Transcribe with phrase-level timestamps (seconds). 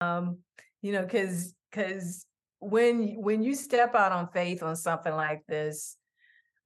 [0.00, 0.38] Um,
[0.82, 2.26] you know, because because
[2.58, 5.96] when when you step out on faith on something like this,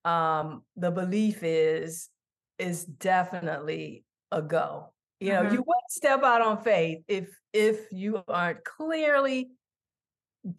[0.04, 2.08] um, the belief is
[2.58, 4.92] is definitely a go.
[5.20, 5.52] You know, Mhm.
[5.52, 9.50] you wouldn't step out on faith if if you aren't clearly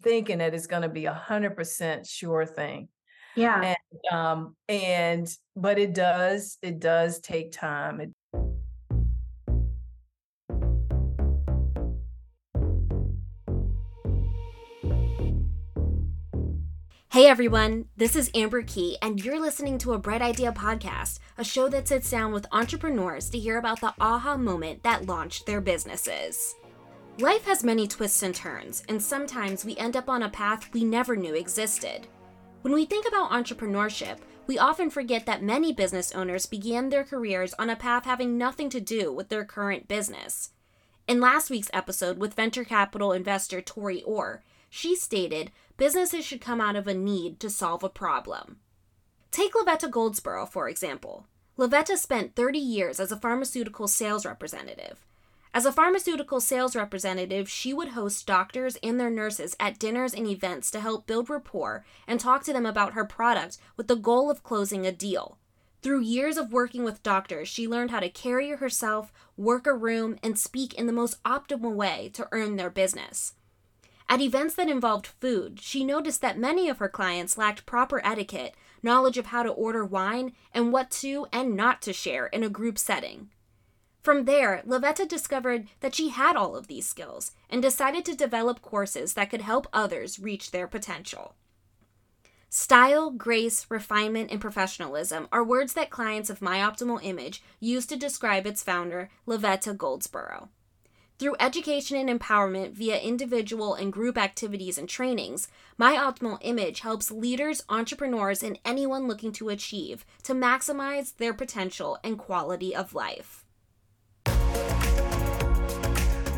[0.02, 2.88] thinking that it's going to be a hundred percent sure thing.
[3.36, 3.74] Yeah.
[4.02, 8.00] And um and but it does it does take time.
[8.00, 8.10] It
[17.12, 21.42] Hey everyone, this is Amber Key, and you're listening to a Bright Idea podcast, a
[21.42, 25.60] show that sits down with entrepreneurs to hear about the aha moment that launched their
[25.60, 26.54] businesses.
[27.18, 30.84] Life has many twists and turns, and sometimes we end up on a path we
[30.84, 32.06] never knew existed.
[32.62, 37.54] When we think about entrepreneurship, we often forget that many business owners began their careers
[37.54, 40.50] on a path having nothing to do with their current business.
[41.08, 46.60] In last week's episode with venture capital investor Tori Orr, she stated businesses should come
[46.60, 48.58] out of a need to solve a problem.
[49.30, 51.26] Take LaVetta Goldsborough, for example.
[51.58, 55.04] LaVetta spent 30 years as a pharmaceutical sales representative.
[55.52, 60.26] As a pharmaceutical sales representative, she would host doctors and their nurses at dinners and
[60.26, 64.30] events to help build rapport and talk to them about her product with the goal
[64.30, 65.38] of closing a deal.
[65.82, 70.18] Through years of working with doctors, she learned how to carry herself, work a room,
[70.22, 73.34] and speak in the most optimal way to earn their business.
[74.10, 78.56] At events that involved food, she noticed that many of her clients lacked proper etiquette,
[78.82, 82.48] knowledge of how to order wine, and what to and not to share in a
[82.48, 83.30] group setting.
[84.02, 88.62] From there, LaVetta discovered that she had all of these skills and decided to develop
[88.62, 91.36] courses that could help others reach their potential.
[92.48, 97.96] Style, grace, refinement, and professionalism are words that clients of My Optimal Image use to
[97.96, 100.48] describe its founder, LaVetta Goldsborough.
[101.20, 107.10] Through education and empowerment via individual and group activities and trainings, My Optimal Image helps
[107.10, 113.44] leaders, entrepreneurs, and anyone looking to achieve to maximize their potential and quality of life.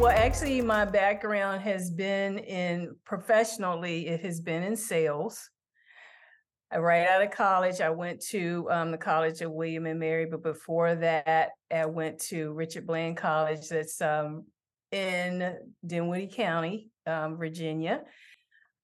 [0.01, 5.49] well, actually, my background has been in professionally, it has been in sales.
[6.75, 10.27] Uh, Right out of college, I went to um, the College of William and Mary,
[10.27, 14.47] but before that, I went to Richard Bland College that's um,
[14.93, 18.03] in Dinwiddie County, um, Virginia.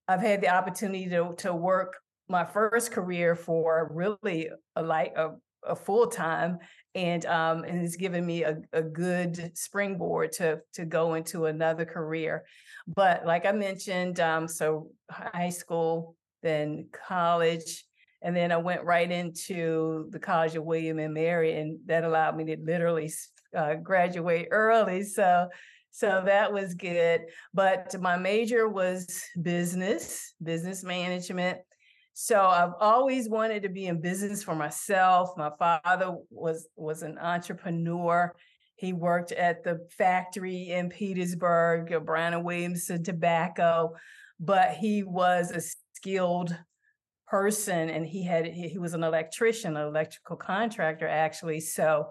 [0.09, 1.97] I've had the opportunity to, to work
[2.29, 5.33] my first career for really a like a,
[5.65, 6.59] a full time,
[6.95, 11.85] and um, and it's given me a, a good springboard to to go into another
[11.85, 12.45] career.
[12.87, 17.85] But like I mentioned, um, so high school, then college,
[18.23, 22.37] and then I went right into the College of William and Mary, and that allowed
[22.37, 23.11] me to literally
[23.57, 25.03] uh, graduate early.
[25.03, 25.49] So
[25.91, 27.23] so that was good.
[27.55, 31.59] But my major was business, business management.
[32.15, 35.31] So I've always wanted to be in business for myself.
[35.37, 38.35] My father was was an entrepreneur.
[38.75, 43.95] He worked at the factory in Petersburg, uh, Brown and Williamson Tobacco,
[44.39, 45.61] but he was a
[45.95, 46.57] skilled
[47.29, 51.61] person and he had he, he was an electrician, an electrical contractor actually.
[51.61, 52.07] So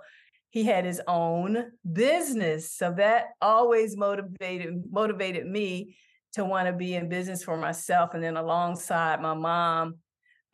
[0.58, 2.72] he had his own business.
[2.72, 5.96] So that always motivated motivated me
[6.34, 8.16] to want to be in business for myself.
[8.16, 9.98] And then alongside my mom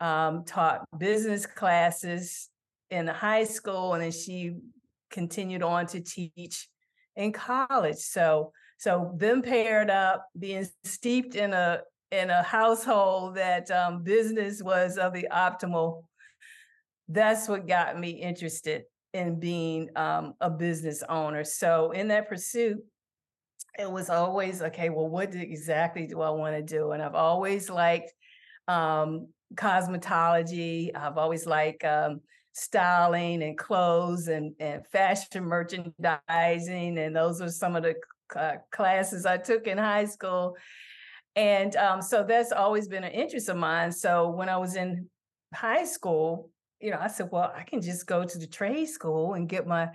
[0.00, 2.50] um, taught business classes
[2.90, 4.56] in high school and then she
[5.10, 6.68] continued on to teach
[7.16, 7.96] in college.
[7.96, 14.62] So so them paired up being steeped in a in a household that um, business
[14.62, 16.04] was of the optimal
[17.08, 21.44] that's what got me interested in being um, a business owner.
[21.44, 22.78] So in that pursuit,
[23.78, 24.90] it was always okay.
[24.90, 26.90] Well, what do, exactly do I want to do?
[26.90, 28.12] And I've always liked
[28.68, 30.90] um, cosmetology.
[30.94, 32.20] I've always liked um,
[32.52, 36.98] styling and clothes and and fashion merchandising.
[36.98, 37.94] And those are some of the
[38.36, 40.56] uh, classes I took in high school.
[41.36, 43.90] And um, so that's always been an interest of mine.
[43.92, 45.08] So when I was in
[45.52, 46.50] high school,
[46.84, 49.66] you know, I said, well, I can just go to the trade school and get
[49.66, 49.88] my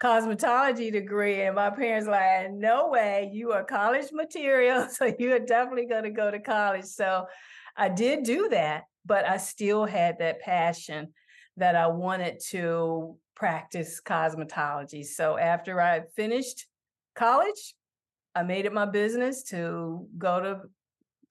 [0.00, 1.42] cosmetology degree.
[1.42, 4.86] And my parents like, no way, you are college material.
[4.90, 6.84] So you are definitely going to go to college.
[6.84, 7.26] So
[7.76, 11.08] I did do that, but I still had that passion
[11.56, 15.04] that I wanted to practice cosmetology.
[15.04, 16.68] So after I finished
[17.16, 17.74] college,
[18.36, 20.60] I made it my business to go to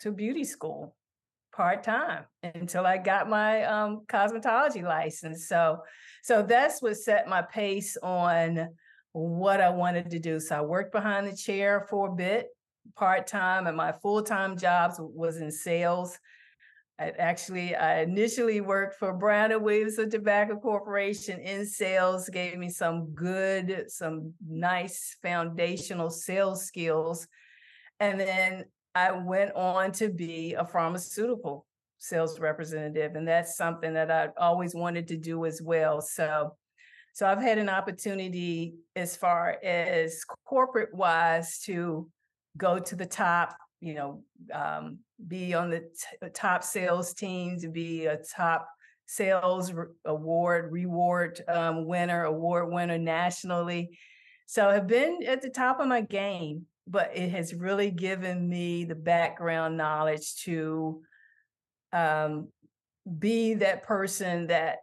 [0.02, 0.97] to beauty school
[1.58, 5.48] part time until I got my um, cosmetology license.
[5.48, 5.80] So,
[6.22, 8.70] so that's what set my pace on
[9.14, 10.40] what I wanted to do.
[10.40, 12.50] So I worked behind the chair for a bit
[12.96, 16.20] part-time and my full-time jobs was in sales.
[17.00, 22.70] I actually, I initially worked for Brown and Williamson Tobacco Corporation in sales, gave me
[22.70, 27.28] some good, some nice foundational sales skills.
[28.00, 28.66] And then
[28.96, 31.66] I went on to be a pharmaceutical
[31.98, 33.16] sales representative.
[33.16, 36.02] And that's something that I always wanted to do as well.
[36.02, 36.56] So,
[37.14, 42.10] so I've had an opportunity as far as corporate wise to
[42.58, 44.24] go to the top, you know,
[44.54, 48.68] um, be on the t- top sales teams, be a top
[49.08, 53.98] sales re- award, reward um, winner, award winner nationally.
[54.46, 58.86] So I've been at the top of my game, but it has really given me
[58.86, 61.02] the background knowledge to
[61.94, 62.48] um,
[63.20, 64.78] be that person that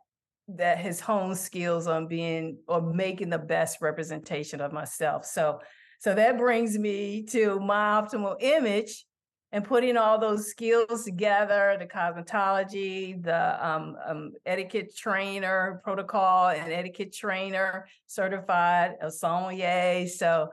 [0.47, 5.25] that has honed skills on being or making the best representation of myself.
[5.25, 5.61] So
[6.01, 9.07] so that brings me to my optimal image
[9.53, 16.73] and putting all those skills together the cosmetology, the um, um, etiquette trainer, protocol and
[16.73, 20.51] etiquette trainer, certified, a sommelier, so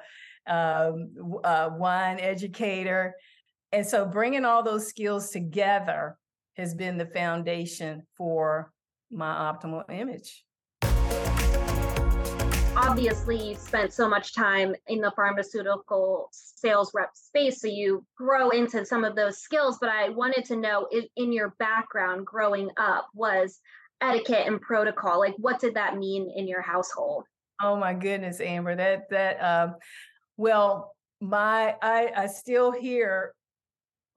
[0.48, 1.12] um,
[1.44, 3.16] uh, wine educator.
[3.72, 6.18] And so bringing all those skills together
[6.58, 8.72] has been the foundation for
[9.10, 10.44] my optimal image
[12.78, 18.50] obviously you spent so much time in the pharmaceutical sales rep space so you grow
[18.50, 23.08] into some of those skills but i wanted to know in your background growing up
[23.14, 23.60] was
[24.02, 27.26] etiquette and protocol like what did that mean in your household
[27.62, 29.76] oh my goodness amber that that um
[30.42, 33.34] well my i i still hear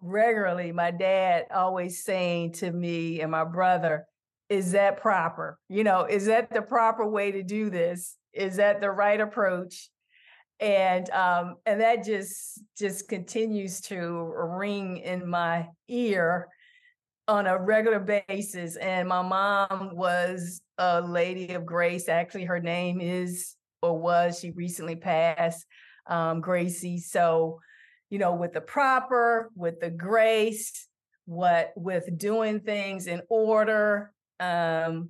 [0.01, 4.07] regularly my dad always saying to me and my brother
[4.49, 5.59] is that proper?
[5.69, 8.17] You know is that the proper way to do this?
[8.33, 9.89] Is that the right approach?
[10.61, 16.49] And um and that just just continues to ring in my ear
[17.27, 22.09] on a regular basis and my mom was a lady of grace.
[22.09, 25.67] Actually her name is or was she recently passed
[26.07, 27.61] um gracie so
[28.11, 30.89] you know with the proper with the grace
[31.27, 35.09] what with doing things in order um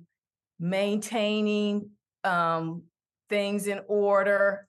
[0.59, 1.89] maintaining
[2.23, 2.83] um
[3.29, 4.67] things in order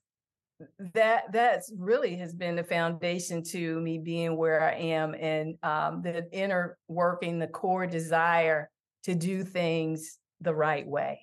[0.94, 6.02] that that's really has been the foundation to me being where I am and um,
[6.02, 8.70] the inner working, the core desire
[9.04, 11.20] to do things the right way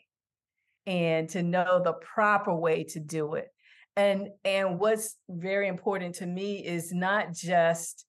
[0.85, 3.47] and to know the proper way to do it.
[3.95, 8.05] And and what's very important to me is not just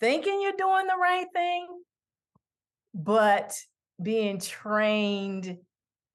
[0.00, 1.68] thinking you're doing the right thing,
[2.92, 3.54] but
[4.02, 5.56] being trained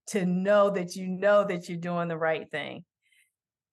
[0.08, 2.84] to know that you know that you're doing the right thing.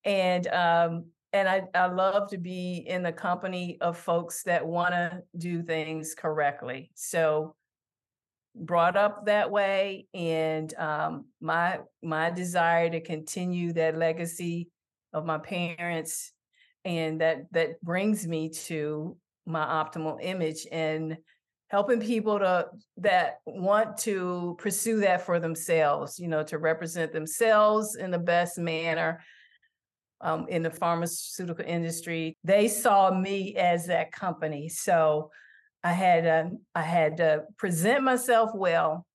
[0.04, 4.92] And um, and I, I love to be in the company of folks that want
[4.92, 6.90] to do things correctly.
[6.94, 7.54] So
[8.54, 14.68] brought up that way and um, my my desire to continue that legacy
[15.16, 16.32] of my parents
[16.84, 19.16] and that that brings me to
[19.46, 21.16] my optimal image and
[21.68, 22.66] helping people to
[22.98, 28.58] that want to pursue that for themselves you know to represent themselves in the best
[28.58, 29.20] manner
[30.20, 32.38] um, in the pharmaceutical industry.
[32.42, 35.30] They saw me as that company so
[35.84, 39.06] i had to, i had to present myself well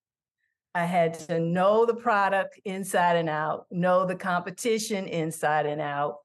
[0.74, 6.18] i had to know the product inside and out know the competition inside and out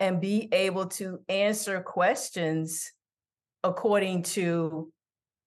[0.00, 2.92] and be able to answer questions
[3.62, 4.92] according to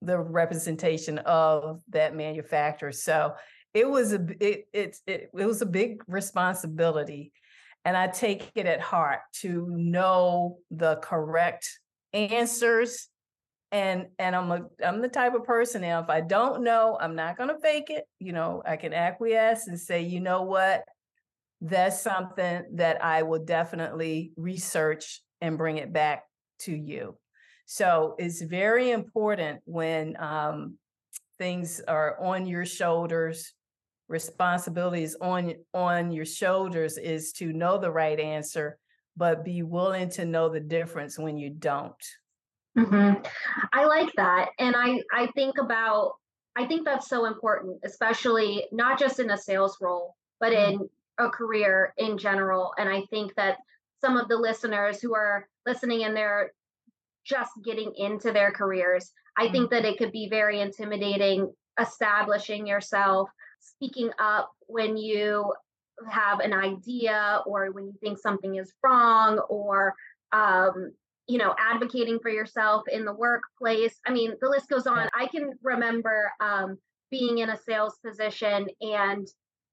[0.02, 2.92] the representation of that manufacturer.
[2.92, 3.36] So
[3.74, 7.34] it was a it it it, it was a big responsibility,
[7.84, 11.80] and I take it at heart to know the correct
[12.14, 13.10] answers.
[13.76, 16.00] And and I'm a I'm the type of person now.
[16.00, 18.06] If I don't know, I'm not going to fake it.
[18.20, 20.86] You know, I can acquiesce and say, you know what,
[21.60, 26.24] that's something that I will definitely research and bring it back
[26.60, 27.18] to you.
[27.66, 30.78] So it's very important when um,
[31.38, 33.56] things are on your shoulders,
[34.08, 38.78] responsibilities on on your shoulders is to know the right answer,
[39.18, 41.94] but be willing to know the difference when you don't.
[42.78, 43.24] Mm-hmm.
[43.72, 46.14] I like that, and I I think about
[46.56, 50.82] I think that's so important, especially not just in a sales role, but mm-hmm.
[50.82, 52.74] in a career in general.
[52.78, 53.58] And I think that
[54.02, 56.52] some of the listeners who are listening and they're
[57.26, 59.12] just getting into their careers.
[59.38, 63.30] I think that it could be very intimidating establishing yourself,
[63.60, 65.52] speaking up when you
[66.10, 69.94] have an idea or when you think something is wrong or
[70.32, 70.92] um,
[71.28, 73.96] you know, advocating for yourself in the workplace.
[74.06, 75.10] I mean, the list goes on.
[75.18, 76.78] I can remember um,
[77.10, 79.28] being in a sales position and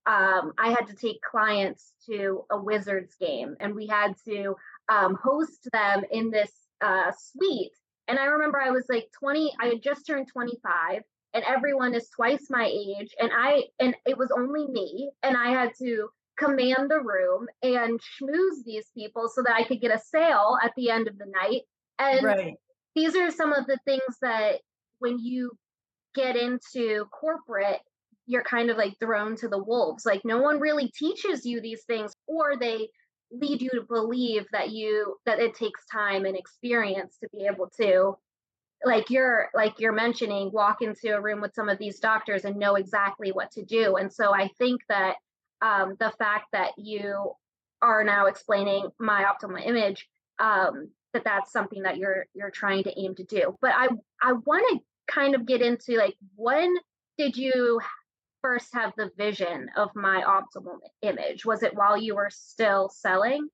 [0.07, 4.57] um, I had to take clients to a Wizards game and we had to
[4.89, 7.73] um, host them in this uh, suite.
[8.09, 11.03] And I remember I was like 20, I had just turned 25
[11.35, 15.51] and everyone is twice my age and I and it was only me and I
[15.51, 16.09] had to
[16.45, 20.73] command the room and schmooze these people so that I could get a sale at
[20.77, 21.63] the end of the night.
[21.99, 22.55] And right.
[22.95, 24.61] these are some of the things that
[24.99, 25.53] when you
[26.15, 27.81] get into corporate,
[28.27, 30.07] you're kind of like thrown to the wolves.
[30.07, 32.89] Like no one really teaches you these things, or they
[33.33, 37.69] lead you to believe that you that it takes time and experience to be able
[37.81, 38.15] to
[38.85, 42.57] like you're like you're mentioning walk into a room with some of these doctors and
[42.57, 45.15] know exactly what to do and so i think that
[45.63, 47.33] um, the fact that you
[47.81, 53.01] are now explaining my optimal image um, that that's something that you're you're trying to
[53.01, 53.57] aim to do.
[53.61, 53.89] But i
[54.23, 54.81] i want to
[55.13, 56.75] kind of get into like when
[57.19, 57.81] did you
[58.41, 61.45] first have the vision of my optimal image?
[61.45, 63.49] Was it while you were still selling?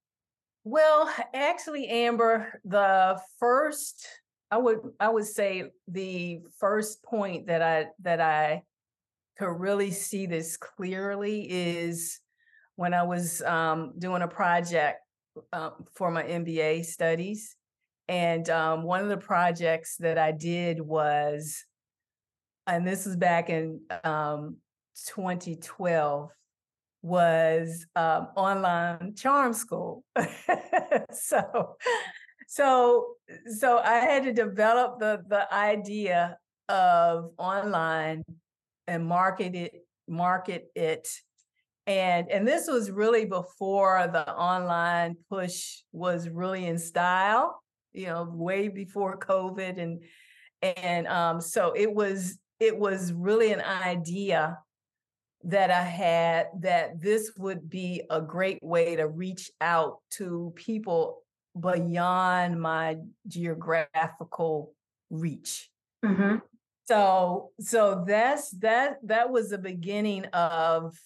[0.64, 4.06] Well actually amber the first
[4.50, 8.62] i would i would say the first point that i that i
[9.38, 12.20] could really see this clearly is
[12.76, 14.98] when I was um, doing a project
[15.52, 17.56] uh, for my MBA studies.
[18.08, 21.64] And um, one of the projects that I did was,
[22.66, 24.56] and this was back in um,
[25.06, 26.30] 2012,
[27.02, 30.04] was um, online charm school.
[31.12, 31.76] so,
[32.48, 33.14] so,
[33.58, 38.24] so I had to develop the the idea of online
[38.88, 41.08] and market it market it.
[41.86, 47.62] And and this was really before the online push was really in style
[47.94, 50.02] you know way before covid and
[50.60, 54.58] and um so it was it was really an idea
[55.44, 61.22] that i had that this would be a great way to reach out to people
[61.58, 64.74] beyond my geographical
[65.10, 65.70] reach.
[66.04, 66.36] Mm-hmm
[66.88, 70.98] so so that's that that was the beginning of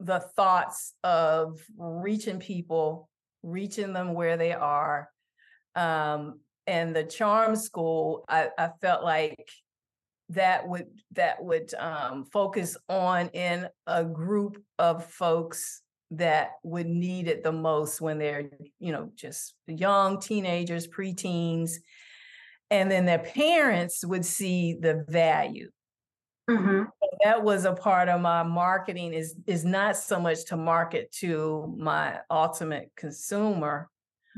[0.00, 3.10] the thoughts of reaching people
[3.42, 5.10] reaching them where they are
[5.76, 9.46] um and the charm school i i felt like
[10.30, 17.28] that would that would um focus on in a group of folks that would need
[17.28, 21.72] it the most when they're you know just young teenagers preteens
[22.70, 25.70] and then their parents would see the value.
[26.48, 26.84] Mm-hmm.
[27.24, 31.72] That was a part of my marketing is is not so much to market to
[31.78, 33.88] my ultimate consumer,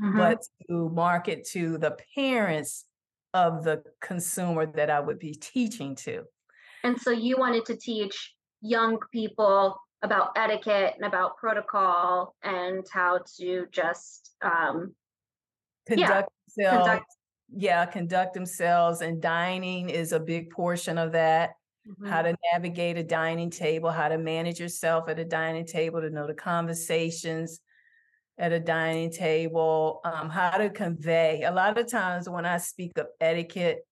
[0.01, 0.17] mm-hmm.
[0.17, 2.85] but to market to the parents
[3.33, 6.23] of the consumer that I would be teaching to.
[6.83, 13.21] And so you wanted to teach young people about etiquette and about protocol and how
[13.37, 14.93] to just um,
[15.87, 17.05] conduct yeah, conduct
[17.51, 21.51] yeah, conduct themselves, and dining is a big portion of that.
[21.87, 22.07] Mm-hmm.
[22.07, 26.09] How to navigate a dining table, how to manage yourself at a dining table, to
[26.09, 27.59] know the conversations
[28.37, 31.43] at a dining table, um, how to convey.
[31.43, 33.85] A lot of times when I speak of etiquette,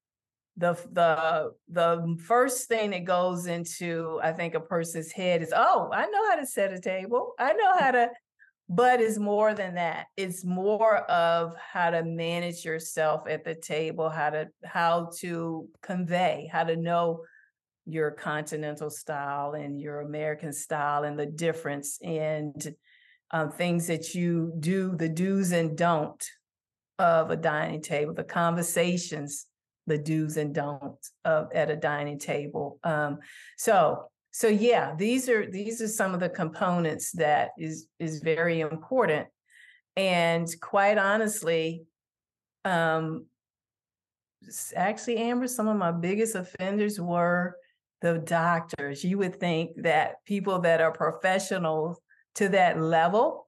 [0.58, 5.90] the the the first thing that goes into I think a person's head is, oh,
[5.94, 7.34] I know how to set a table.
[7.40, 8.10] I know how to
[8.74, 10.08] but it's more than that.
[10.16, 16.50] It's more of how to manage yourself at the table how to how to convey
[16.52, 17.24] how to know
[17.86, 22.76] your continental style and your american style and the difference and
[23.32, 26.24] um, things that you do the do's and don't
[27.00, 29.48] of a dining table the conversations
[29.88, 33.18] the do's and don'ts of at a dining table um,
[33.58, 38.62] so so yeah these are these are some of the components that is is very
[38.62, 39.28] important.
[39.96, 41.84] And quite honestly
[42.64, 43.26] um
[44.76, 47.56] actually amber some of my biggest offenders were
[48.02, 49.04] the doctors.
[49.04, 52.00] You would think that people that are professionals
[52.36, 53.48] to that level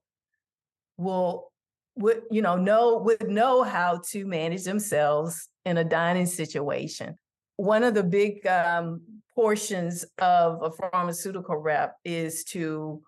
[0.98, 1.52] will
[1.96, 7.18] would you know know would know how to manage themselves in a dining situation
[7.58, 9.02] one of the big um,
[9.36, 13.02] portions of a pharmaceutical rep is to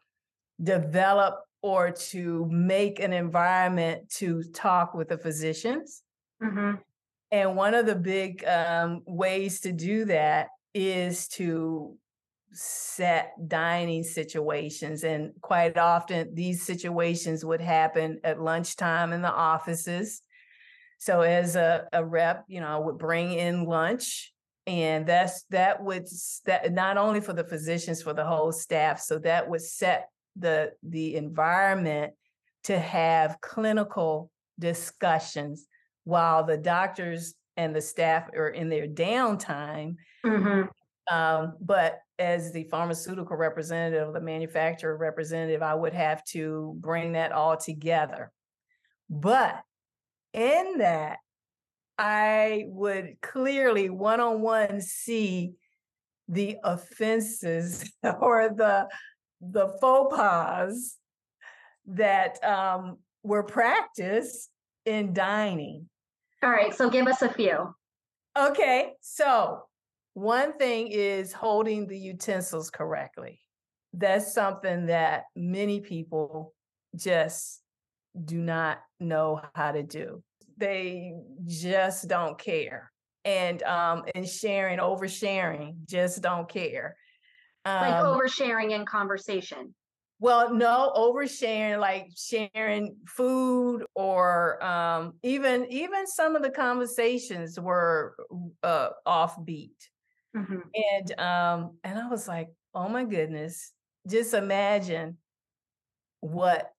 [0.62, 6.04] develop or to make an environment to talk with the physicians.
[6.42, 6.75] Mm-hmm.
[7.32, 11.98] And one of the big um, ways to do that is to
[12.52, 15.04] set dining situations.
[15.04, 20.22] And quite often, these situations would happen at lunchtime in the offices.
[21.00, 24.32] So as a, a rep, you know, I would bring in lunch
[24.67, 26.07] and that's that would
[26.45, 29.00] that not only for the physicians, for the whole staff.
[29.00, 32.13] So that would set the the environment
[32.63, 35.67] to have clinical discussions
[36.03, 39.95] while the doctors and the staff are in their downtime.
[40.25, 40.69] Mhm.
[41.10, 47.31] Um, but as the pharmaceutical representative, the manufacturer representative, I would have to bring that
[47.31, 48.31] all together.
[49.10, 49.62] But
[50.34, 51.19] in that,
[51.98, 55.54] I would clearly one-on-one see
[56.28, 58.88] the offenses or the
[59.42, 60.98] the faux pas
[61.88, 64.50] that um, were practiced
[64.86, 65.88] in dining.
[66.42, 67.74] All right, so give us a few.
[68.38, 69.64] Okay, so
[70.14, 73.40] one thing is holding the utensils correctly.
[73.94, 76.54] That's something that many people
[76.96, 77.62] just
[78.24, 80.24] do not know how to do.
[80.57, 81.13] They
[81.45, 82.91] just don't care.
[83.24, 86.97] And um and sharing, oversharing, just don't care.
[87.79, 89.75] Like Um, oversharing in conversation.
[90.19, 98.15] well, no, oversharing, like sharing food or um even even some of the conversations were
[98.63, 99.75] uh offbeat.
[100.33, 100.75] Mhm.
[100.75, 103.74] And um and I was like, oh my goodness,
[104.07, 105.17] just imagine
[106.21, 106.74] what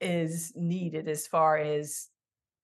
[0.00, 2.08] is needed as far as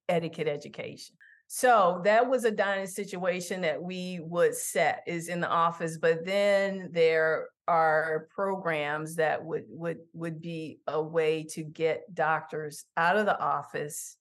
[0.09, 1.17] etiquette education.
[1.47, 6.25] So that was a dining situation that we would set is in the office, but
[6.27, 13.17] then there are programs that would would would be a way to get doctors out
[13.17, 14.19] of the office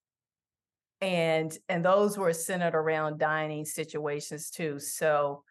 [1.02, 4.80] and and those were centered around dining situations too.
[4.80, 5.44] So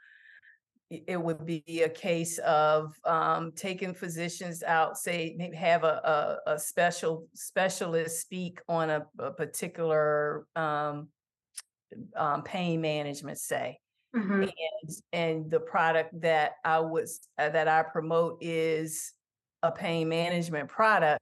[0.90, 6.52] it would be a case of um, taking physicians out, say, maybe have a, a,
[6.52, 11.08] a special specialist speak on a, a particular um,
[12.14, 13.78] um, pain management, say,
[14.14, 14.42] Mhm.
[14.82, 19.12] and and the product that I was uh, that I promote is
[19.62, 21.20] a pain management product,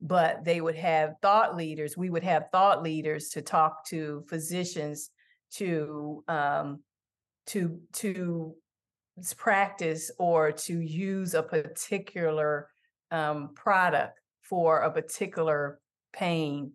[0.00, 1.96] but they would have thought leaders.
[1.96, 5.10] We would have thought leaders to talk to physicians
[5.54, 6.82] to um,
[7.48, 8.54] to to
[9.36, 12.68] practice or to use a particular
[13.10, 15.80] um, product for a particular
[16.12, 16.72] pain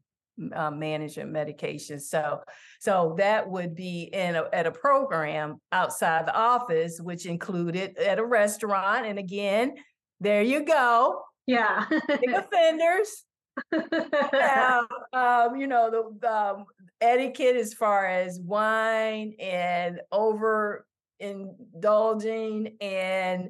[0.53, 1.99] uh, management medication.
[1.99, 2.41] So,
[2.79, 8.19] so that would be in a, at a program outside the office, which included at
[8.19, 9.05] a restaurant.
[9.05, 9.75] And again,
[10.19, 11.85] there you go, Yeah.
[12.07, 13.23] big offenders.
[13.73, 16.65] um, you know, the um,
[17.01, 20.85] etiquette as far as wine and over
[21.21, 23.49] indulging and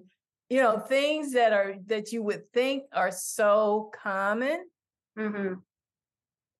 [0.49, 4.65] you know things that are that you would think are so common
[5.17, 5.61] Mhm.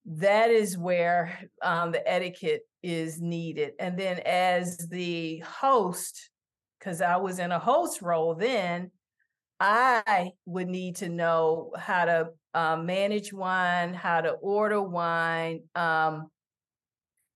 [0.05, 6.29] that is where um, the etiquette is needed and then as the host
[6.79, 8.89] because i was in a host role then
[9.59, 16.27] i would need to know how to uh, manage wine how to order wine um,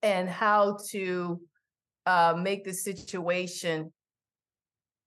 [0.02, 1.40] and how to
[2.06, 3.92] uh, make the situation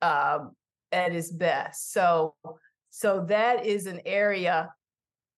[0.03, 0.53] um,
[0.93, 1.93] at its best.
[1.93, 2.35] So
[2.91, 4.73] so that is an area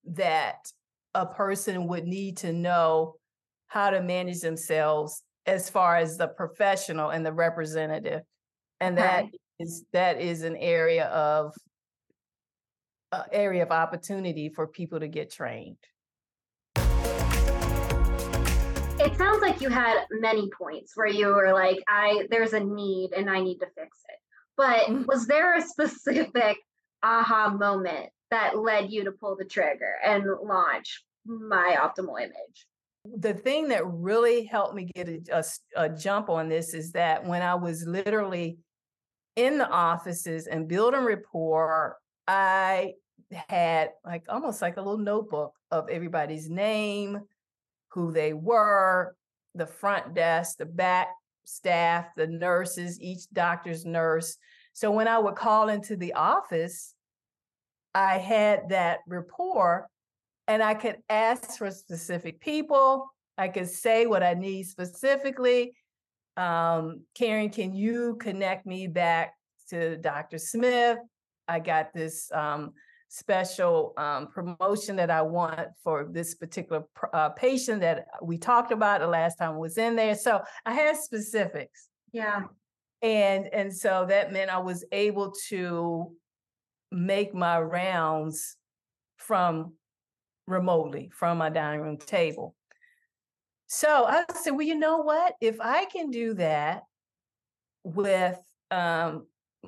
[0.05, 0.71] that
[1.13, 3.15] a person would need to know
[3.67, 8.21] how to manage themselves as far as the professional and the representative.
[8.79, 9.31] And that Okay.
[9.59, 11.53] is that is an area of
[13.11, 15.77] uh, area of opportunity for people to get trained
[19.03, 23.13] It sounds like you had many points where you were like, I there's a need
[23.13, 24.19] and I need to fix it.
[24.55, 25.07] But Mhm.
[25.07, 26.57] was there a specific
[27.01, 32.67] aha moment that led you to pull the trigger and launch my optimal image?
[33.03, 35.09] the thing that really helped me get
[35.75, 38.59] a jump on this is that when I was literally
[39.35, 42.93] in the offices and building rapport, I
[43.31, 47.21] had like almost like a little notebook of everybody's name,
[47.93, 49.15] who they were,
[49.55, 51.09] the front desk, the back
[51.43, 54.37] staff, the nurses, each doctor's nurse.
[54.73, 56.93] So when I would call into the office,
[57.93, 59.89] I had that rapport
[60.47, 63.11] and I could ask for specific people.
[63.37, 65.73] I could say what I need specifically.
[66.37, 69.33] Um, Karen, can you connect me back
[69.69, 70.37] to Dr.
[70.37, 70.99] Smith?
[71.47, 72.73] I got this um,
[73.13, 78.71] special um, promotion that I want for this particular pr- uh, patient that we talked
[78.71, 80.15] about the last time I was in there.
[80.15, 82.43] So I had specifics Yeah.
[83.01, 86.11] and and so that meant i was able to
[86.91, 88.55] make my rounds
[89.17, 89.73] from
[90.47, 92.55] remotely from my dining room table
[93.67, 95.35] So I said, well, you know what?
[95.41, 96.83] If I can do that
[97.83, 98.37] with
[98.69, 99.25] um,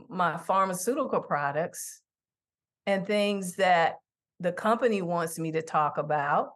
[0.09, 2.02] my pharmaceutical products
[2.85, 3.95] and things that
[4.39, 6.51] the company wants me to talk about,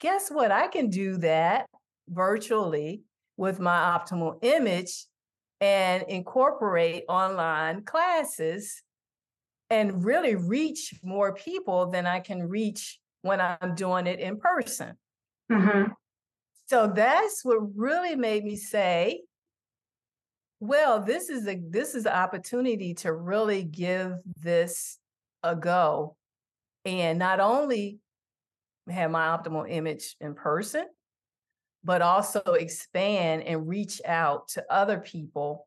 [0.00, 0.50] guess what?
[0.50, 1.66] I can do that
[2.08, 3.02] virtually
[3.36, 5.06] with my optimal image
[5.60, 8.82] and incorporate online classes
[9.70, 14.96] and really reach more people than I can reach when I'm doing it in person.
[15.50, 15.92] Mm-hmm.
[16.66, 19.22] So that's what really made me say,
[20.60, 24.98] well, this is a this is an opportunity to really give this
[25.46, 26.16] a go
[26.84, 27.98] and not only
[28.88, 30.84] have my optimal image in person,
[31.84, 35.66] but also expand and reach out to other people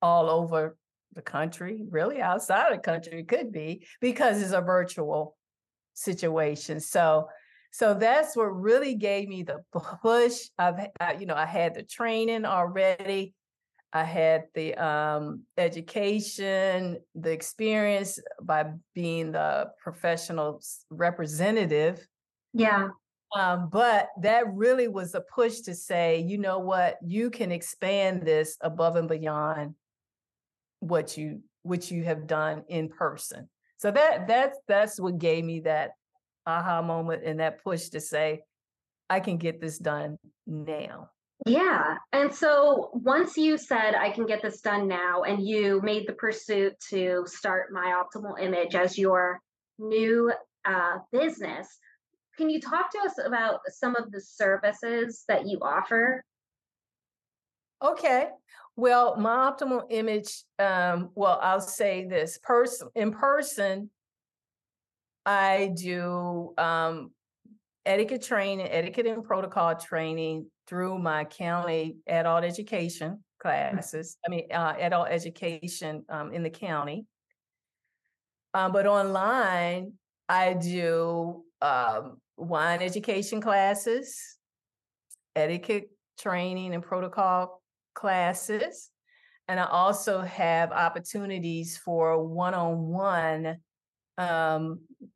[0.00, 0.76] all over
[1.14, 5.36] the country, really outside of the country, it could be because it's a virtual
[5.94, 6.80] situation.
[6.80, 7.28] So,
[7.72, 9.58] so that's what really gave me the
[10.02, 10.48] push.
[10.58, 13.34] I've, I, you know, I had the training already.
[13.92, 22.06] I had the um, education, the experience by being the professional representative.
[22.52, 22.88] Yeah.
[23.36, 28.22] Um, but that really was a push to say, you know what, you can expand
[28.22, 29.74] this above and beyond
[30.80, 33.48] what you what you have done in person.
[33.78, 35.92] So that that's that's what gave me that
[36.46, 38.42] aha moment and that push to say,
[39.10, 41.10] I can get this done now.
[41.46, 41.96] Yeah.
[42.12, 46.12] And so once you said, I can get this done now, and you made the
[46.12, 49.40] pursuit to start My Optimal Image as your
[49.78, 50.32] new
[50.64, 51.68] uh, business,
[52.36, 56.24] can you talk to us about some of the services that you offer?
[57.82, 58.28] Okay.
[58.76, 63.90] Well, my optimal image, um, well, I'll say this person in person,
[65.26, 67.10] I do um,
[67.84, 73.40] etiquette training, etiquette and protocol training through my county adult education mm.
[73.40, 74.18] classes.
[74.26, 77.06] I mean, uh, adult education um, in the county.
[78.54, 79.94] Um, but online,
[80.28, 84.36] I do um, wine education classes,
[85.34, 87.62] etiquette training and protocol
[87.94, 88.90] classes.
[89.48, 93.58] And I also have opportunities for one on one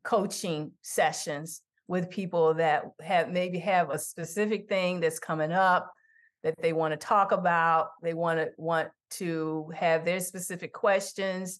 [0.03, 1.61] coaching sessions
[1.93, 5.93] with people that have maybe have a specific thing that's coming up
[6.41, 11.59] that they want to talk about they want to want to have their specific questions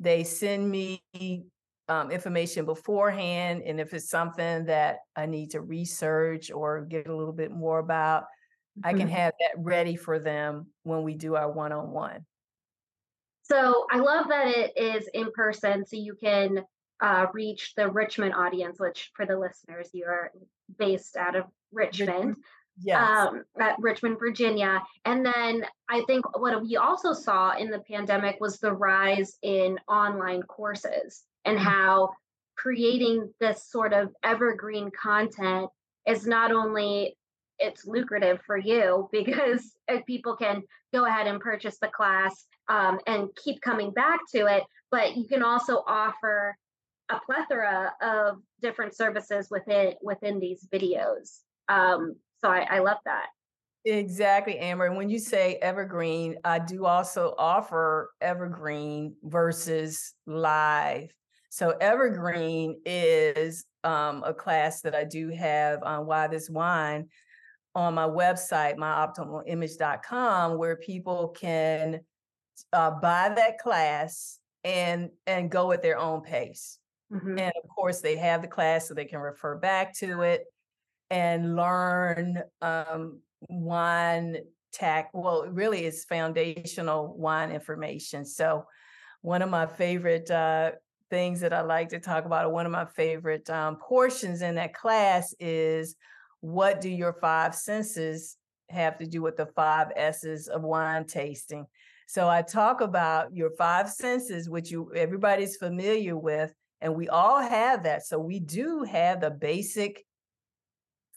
[0.00, 1.00] they send me
[1.88, 7.14] um, information beforehand and if it's something that i need to research or get a
[7.14, 8.88] little bit more about mm-hmm.
[8.88, 9.10] i can mm-hmm.
[9.10, 12.26] have that ready for them when we do our one-on-one
[13.44, 16.64] so i love that it is in person so you can
[17.00, 20.32] uh, reach the Richmond audience, which for the listeners, you are
[20.78, 22.36] based out of Richmond.
[22.80, 23.28] Yes.
[23.28, 24.80] Um, at Richmond, Virginia.
[25.04, 29.78] And then I think what we also saw in the pandemic was the rise in
[29.88, 31.66] online courses and mm-hmm.
[31.66, 32.10] how
[32.56, 35.70] creating this sort of evergreen content
[36.06, 37.16] is not only
[37.58, 39.72] it's lucrative for you because
[40.06, 44.62] people can go ahead and purchase the class um, and keep coming back to it
[44.90, 46.56] but you can also offer
[47.10, 51.40] a plethora of different services within within these videos.
[51.68, 53.26] Um, so I, I love that.
[53.84, 54.86] Exactly, Amber.
[54.86, 61.10] And when you say evergreen, I do also offer evergreen versus live.
[61.50, 67.08] So evergreen is um, a class that I do have on why this wine
[67.74, 72.00] on my website, myoptimalimage.com, where people can
[72.72, 76.78] uh, buy that class and and go at their own pace.
[77.12, 77.38] Mm-hmm.
[77.38, 80.44] And of course, they have the class so they can refer back to it
[81.10, 84.38] and learn um, wine
[84.72, 85.10] tech.
[85.14, 88.24] Well, really, it's foundational wine information.
[88.24, 88.64] So,
[89.22, 90.72] one of my favorite uh,
[91.10, 94.56] things that I like to talk about, or one of my favorite um, portions in
[94.56, 95.96] that class is
[96.40, 98.36] what do your five senses
[98.68, 101.66] have to do with the five S's of wine tasting?
[102.06, 107.40] So I talk about your five senses, which you everybody's familiar with, and we all
[107.40, 108.06] have that.
[108.06, 110.04] So we do have the basic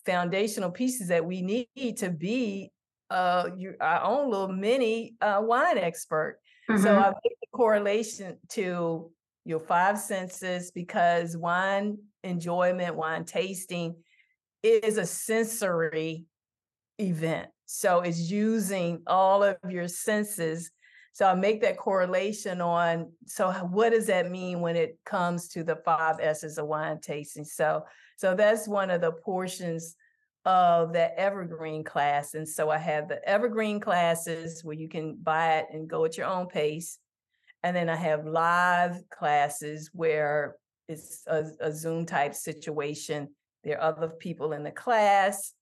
[0.06, 2.72] foundational pieces that we need to be
[3.10, 6.40] uh, your, our own little mini uh, wine expert.
[6.70, 6.82] Mm-hmm.
[6.82, 9.12] So I make the correlation to
[9.46, 13.96] your five senses because wine enjoyment, wine tasting
[14.64, 16.26] is a sensory
[17.00, 17.50] event.
[17.66, 20.72] So it's using all of your senses
[21.14, 25.64] so I make that correlation on so what does that mean when it comes to
[25.64, 27.46] the five S's of wine tasting?
[27.46, 27.86] So
[28.18, 29.96] so that's one of the portions
[30.46, 32.34] of that evergreen class.
[32.34, 36.18] And so I have the evergreen classes where you can buy it and go at
[36.18, 36.98] your own pace.
[37.64, 40.56] And then I have live classes where
[40.88, 43.30] it's a, a Zoom type situation.
[43.64, 45.54] There are other people in the class,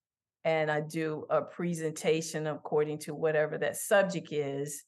[0.46, 4.86] and I do a presentation according to whatever that subject is.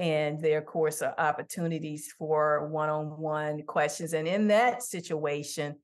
[0.00, 4.14] And there, of course, are opportunities for one on one questions.
[4.14, 5.76] And in that situation,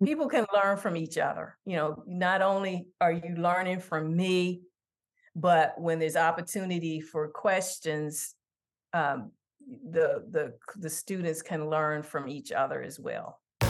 [0.00, 1.58] people can learn from each other.
[1.66, 4.60] You know, not only are you learning from me,
[5.34, 8.36] but when there's opportunity for questions,
[8.92, 9.32] um,
[9.90, 13.40] the the the students can learn from each other as well.
[13.60, 13.66] I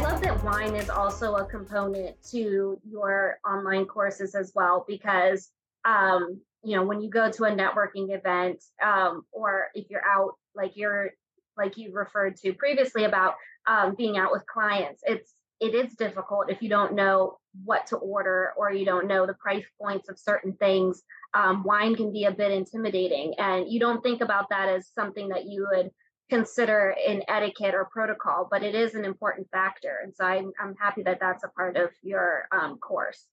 [0.00, 5.50] love that wine is also a component to your online courses as well because
[5.84, 10.32] um, you know when you go to a networking event um, or if you're out
[10.54, 11.10] like you're
[11.56, 13.34] like you referred to previously about
[13.66, 17.96] um, being out with clients it's it is difficult if you don't know what to
[17.96, 21.02] order or you don't know the price points of certain things.
[21.34, 25.28] Um, wine can be a bit intimidating and you don't think about that as something
[25.28, 25.90] that you would
[26.28, 30.74] consider in etiquette or protocol but it is an important factor and so i'm, I'm
[30.80, 33.26] happy that that's a part of your um, course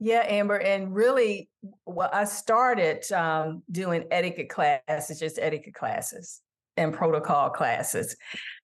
[0.00, 1.48] yeah, Amber, and really,
[1.86, 6.40] well, I started um, doing etiquette classes, just etiquette classes
[6.76, 8.16] and protocol classes,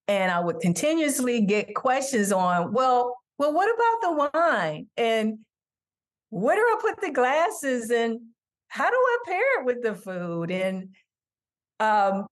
[0.08, 4.88] and I would continuously get questions on, well, well, what about the wine?
[4.96, 5.38] And
[6.30, 7.90] where do I put the glasses?
[7.90, 8.20] And
[8.68, 10.50] how do I pair it with the food?
[10.50, 10.88] And
[11.78, 12.26] um,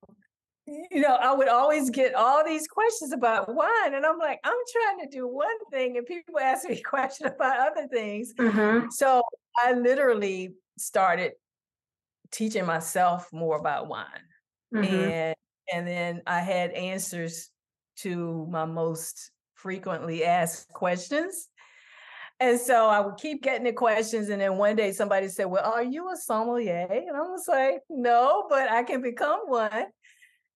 [0.90, 4.56] you know, I would always get all these questions about wine, and I'm like, I'm
[4.72, 8.34] trying to do one thing, and people ask me questions about other things.
[8.34, 8.90] Mm-hmm.
[8.90, 9.22] So
[9.62, 11.32] I literally started
[12.30, 14.06] teaching myself more about wine,
[14.74, 14.84] mm-hmm.
[14.84, 15.34] and
[15.72, 17.50] and then I had answers
[17.98, 21.48] to my most frequently asked questions.
[22.40, 24.28] And so I would keep getting the questions.
[24.28, 26.86] And then one day somebody said, Well, are you a sommelier?
[26.90, 29.86] And I was like, No, but I can become one.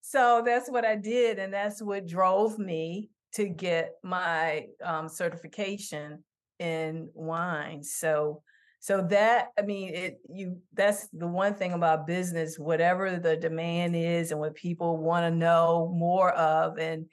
[0.03, 1.39] So that's what I did.
[1.39, 6.23] And that's what drove me to get my um, certification
[6.59, 7.83] in wine.
[7.83, 8.43] So
[8.83, 13.95] so that i mean it you that's the one thing about business whatever the demand
[13.95, 17.07] is and what people want to know more of and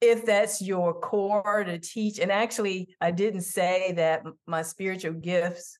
[0.00, 5.78] if that's your core to teach and actually i didn't say that my spiritual gifts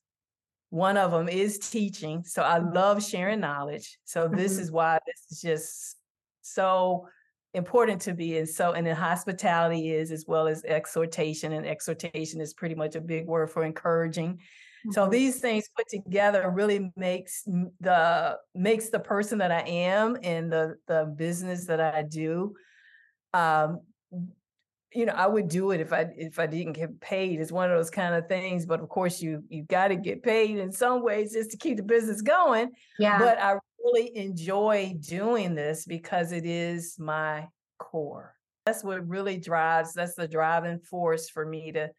[0.69, 4.61] one of them is teaching so i love sharing knowledge so this mm-hmm.
[4.61, 5.97] is why this is just
[6.53, 7.07] so
[7.53, 12.39] important to be in so and then hospitality is as well as exhortation and exhortation
[12.39, 14.91] is pretty much a big word for encouraging mm-hmm.
[14.91, 17.43] so these things put together really makes
[17.81, 22.53] the makes the person that i am and the the business that i do
[23.33, 23.79] um
[24.93, 27.39] you know, I would do it if I if I didn't get paid.
[27.39, 28.65] It's one of those kind of things.
[28.65, 31.77] But of course, you you got to get paid in some ways just to keep
[31.77, 32.71] the business going.
[32.99, 33.17] Yeah.
[33.17, 37.47] But I really enjoy doing this because it is my
[37.79, 38.35] core.
[38.65, 39.93] That's what really drives.
[39.93, 41.89] That's the driving force for me to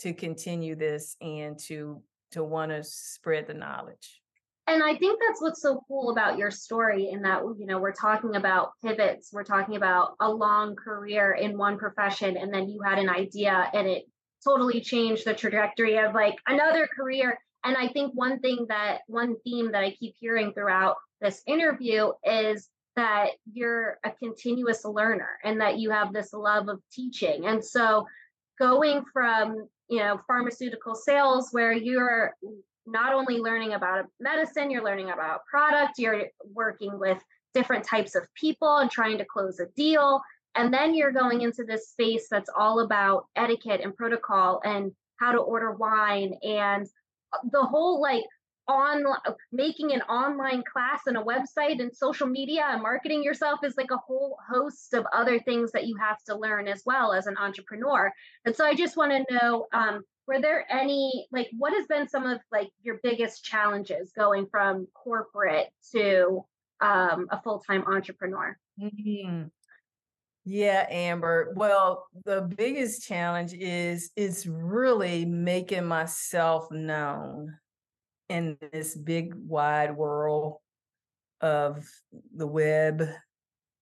[0.00, 4.20] to continue this and to to want to spread the knowledge
[4.68, 7.90] and I think that's what's so cool about your story in that, you know, we're
[7.90, 12.82] talking about pivots, we're talking about a long career in one profession, and then you
[12.82, 14.04] had an idea and it
[14.44, 17.38] totally changed the trajectory of like another career.
[17.64, 22.10] And I think one thing that one theme that I keep hearing throughout this interview
[22.24, 27.46] is that you're a continuous learner and that you have this love of teaching.
[27.46, 28.06] And so
[28.58, 32.34] going from, you know, pharmaceutical sales where you're
[32.86, 37.22] not only learning about medicine, you're learning about product, you're working with
[37.54, 40.20] different types of people and trying to close a deal.
[40.54, 45.32] And then you're going into this space that's all about etiquette and protocol and how
[45.32, 46.86] to order wine and
[47.52, 48.24] the whole like
[48.68, 49.02] on
[49.50, 53.90] making an online class and a website and social media and marketing yourself is like
[53.90, 57.36] a whole host of other things that you have to learn as well as an
[57.38, 58.12] entrepreneur.
[58.44, 62.06] And so i just want to know um, were there any like what has been
[62.06, 66.44] some of like your biggest challenges going from corporate to
[66.80, 68.56] um, a full-time entrepreneur?
[68.80, 69.44] Mm-hmm.
[70.44, 71.54] yeah amber.
[71.56, 77.56] Well the biggest challenge is is really making myself known
[78.28, 80.56] in this big wide world
[81.40, 81.88] of
[82.34, 83.00] the web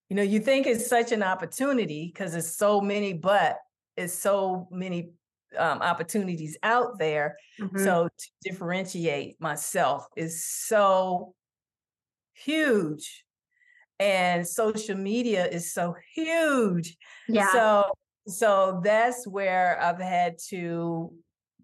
[0.09, 3.57] you know you think it's such an opportunity because it's so many but
[3.97, 5.09] it's so many
[5.57, 7.37] um, opportunities out there.
[7.59, 7.83] Mm-hmm.
[7.83, 11.33] So to differentiate myself is so
[12.33, 13.25] huge.
[13.99, 16.97] And social media is so huge.
[17.27, 17.51] Yeah.
[17.51, 17.91] So
[18.27, 21.13] so that's where I've had to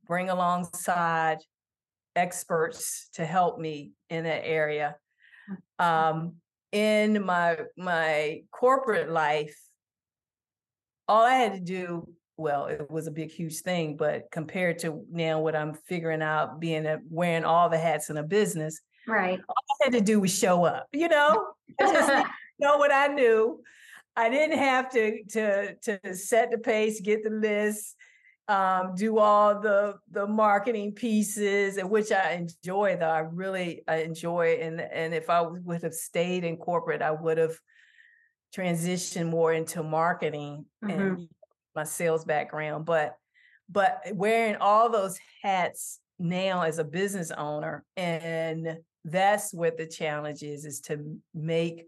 [0.08, 1.40] bring alongside
[2.16, 4.96] experts to help me in that area.
[5.80, 5.86] Mm.
[5.86, 6.34] Um,
[6.72, 9.56] in my my corporate life,
[11.08, 15.06] all I had to do, well, it was a big, huge thing, but compared to
[15.12, 19.40] now what I'm figuring out, being a, wearing all the hats in a business, Right.
[19.48, 20.88] all I had to do was show up.
[20.94, 21.48] You know,
[21.82, 22.28] I just
[22.60, 23.62] know what I knew.
[24.16, 27.96] I didn't have to to to set the pace, get the list,
[28.48, 32.98] um, do all the the marketing pieces, and which I enjoy.
[33.00, 37.12] Though I really I enjoy, and and if I would have stayed in corporate, I
[37.12, 37.58] would have
[38.56, 41.28] transitioned more into marketing and
[41.76, 42.86] my sales background.
[42.86, 43.16] But
[43.70, 50.44] but wearing all those hats now as a business owner, and that's what the challenge
[50.44, 51.86] is: is to make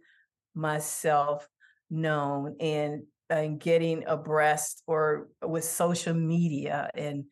[0.54, 1.48] myself
[1.90, 7.26] known and and getting abreast or with social media and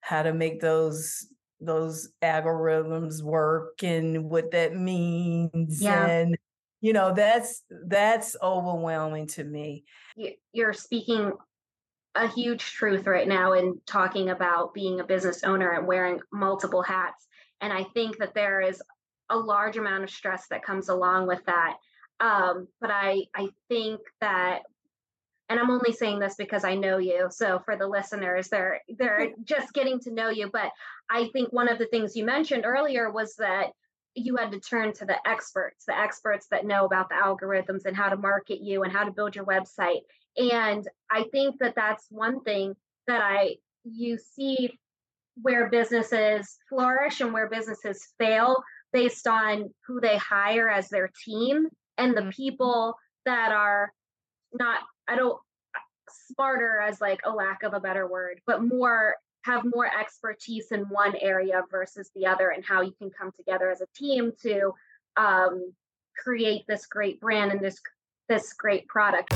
[0.00, 1.26] how to make those
[1.60, 6.06] those algorithms work and what that means Yeah.
[6.06, 6.36] and
[6.80, 9.84] you know that's that's overwhelming to me
[10.16, 11.32] You- You're speaking
[12.16, 16.82] a huge truth right now in talking about being a business owner and wearing multiple
[16.82, 17.26] hats.
[17.62, 18.82] And I think that there is
[19.30, 21.78] a large amount of stress that comes along with that.
[22.20, 24.64] Um, but I I think that
[25.52, 27.28] and I'm only saying this because I know you.
[27.30, 30.48] So for the listeners, they're they're just getting to know you.
[30.50, 30.70] But
[31.10, 33.66] I think one of the things you mentioned earlier was that
[34.14, 37.94] you had to turn to the experts, the experts that know about the algorithms and
[37.94, 40.00] how to market you and how to build your website.
[40.38, 42.74] And I think that that's one thing
[43.06, 44.78] that I you see
[45.40, 48.62] where businesses flourish and where businesses fail
[48.92, 52.34] based on who they hire as their team and the Mhm.
[52.34, 52.94] people
[53.26, 53.92] that are
[54.54, 55.38] not I don't
[56.08, 60.82] smarter as like a lack of a better word, but more have more expertise in
[60.82, 64.72] one area versus the other and how you can come together as a team to
[65.16, 65.72] um,
[66.16, 67.80] create this great brand and this
[68.28, 69.32] this great product.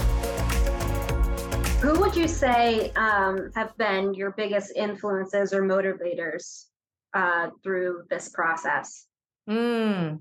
[1.82, 6.66] Who would you say um, have been your biggest influences or motivators
[7.12, 9.06] uh, through this process?
[9.48, 10.20] Mm.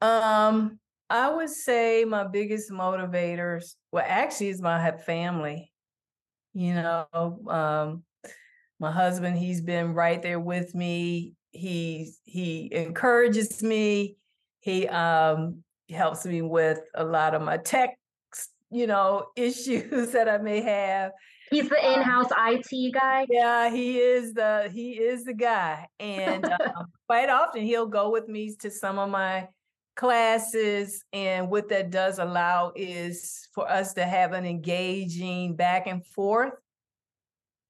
[0.00, 0.80] Um,
[1.12, 5.70] I would say my biggest motivators, well, actually, is my family.
[6.54, 7.06] You know,
[7.48, 8.04] um,
[8.80, 11.34] my husband, he's been right there with me.
[11.50, 14.16] He he encourages me.
[14.60, 17.90] He um helps me with a lot of my tech,
[18.70, 21.12] you know, issues that I may have.
[21.50, 23.26] He's the in-house IT guy.
[23.28, 28.28] Yeah, he is the he is the guy, and um, quite often he'll go with
[28.28, 29.48] me to some of my
[29.96, 31.04] classes.
[31.12, 36.54] And what that does allow is for us to have an engaging back and forth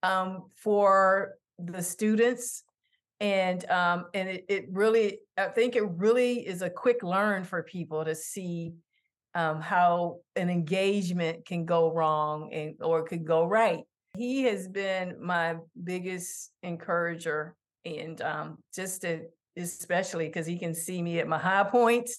[0.03, 2.65] um, for the students,
[3.21, 7.63] and um, and it, it really I think it really is a quick learn for
[7.63, 8.75] people to see
[9.35, 13.85] um, how an engagement can go wrong and or could go right.
[14.17, 17.55] He has been my biggest encourager,
[17.85, 22.19] and um, just to especially because he can see me at my high points,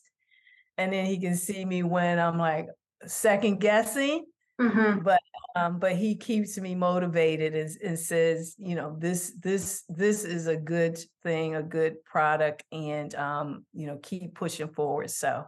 [0.77, 2.67] and then he can see me when I'm like
[3.05, 4.25] second guessing.
[4.59, 5.03] Mhm.
[5.03, 5.19] But
[5.55, 10.47] um, but he keeps me motivated and, and says, you know, this this this is
[10.47, 15.11] a good thing, a good product, and um, you know, keep pushing forward.
[15.11, 15.45] So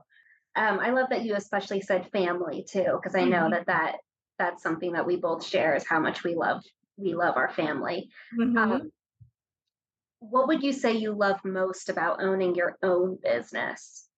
[0.55, 3.51] Um, I love that you especially said family too, because I know Mhm.
[3.51, 3.95] that that
[4.37, 6.61] that's something that we both share is how much we love
[6.97, 8.09] we love our family.
[8.37, 8.57] mhm.
[8.57, 8.91] Um,
[10.29, 14.09] what would you say you love most about owning your own business?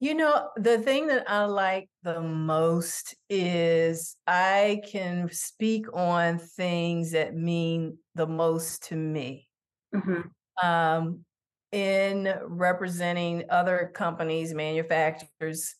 [0.00, 7.12] You know, the thing that I like the most is I can speak on things
[7.12, 9.48] that mean the most to me.
[9.92, 10.34] Mhm.
[10.62, 11.24] Um,
[11.72, 15.74] in representing other companies, manufacturers,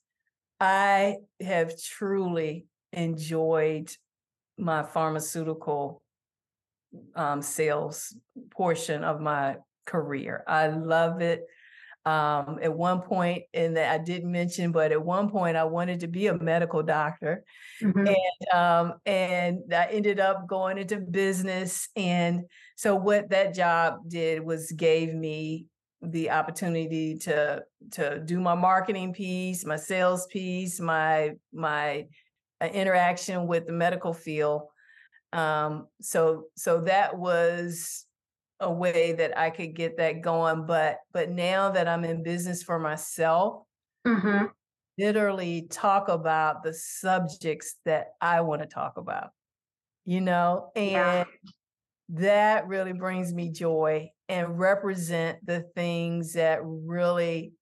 [0.60, 3.96] I have truly enjoyed
[4.58, 6.03] my pharmaceutical
[7.14, 8.16] um, sales
[8.50, 10.44] portion of my career.
[10.46, 11.44] I love it.
[12.06, 16.00] Um, at one point, and that I didn't mention, but at one point I wanted
[16.00, 17.44] to be a medical doctor,
[17.82, 18.14] Mhm.
[18.52, 21.88] um, and I ended up going into business.
[21.96, 22.44] And
[22.76, 25.66] so, what that job did was gave me
[26.02, 32.06] the opportunity to to do my marketing piece, my sales piece, my my
[32.60, 34.68] uh, interaction with the medical field.
[35.34, 38.06] Um, so so that was
[38.60, 40.66] a way that I could get that going.
[40.66, 43.64] But but now that I'm in business for myself,
[44.06, 44.54] Mhm.
[44.98, 49.30] literally talk about the subjects that I want to talk about,
[50.06, 51.14] you know, Yeah.
[51.16, 51.26] and
[52.10, 57.54] that really brings me joy and represent the things that really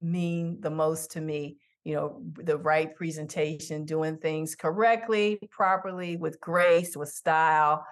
[0.00, 1.58] mean the most to me
[1.88, 7.82] you know the right presentation doing things correctly properly with grace with style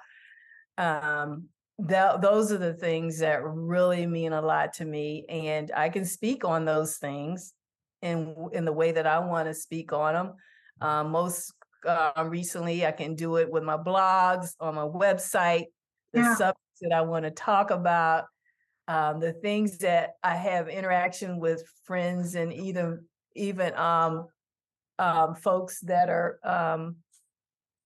[0.77, 1.45] um
[1.79, 6.45] those are the things that really mean a lot to me and i can speak
[6.45, 7.55] on those things
[8.03, 10.35] in in the way that i want to speak on them
[10.83, 11.55] um, most
[11.87, 15.65] uh, recently i can do it with my blogs on my website
[16.13, 16.35] the yeah.
[16.35, 18.25] subjects that i want to talk about
[18.89, 23.03] um, the things that i have interaction with friends and either
[23.37, 24.27] even um,
[24.99, 26.97] um, folks that are um,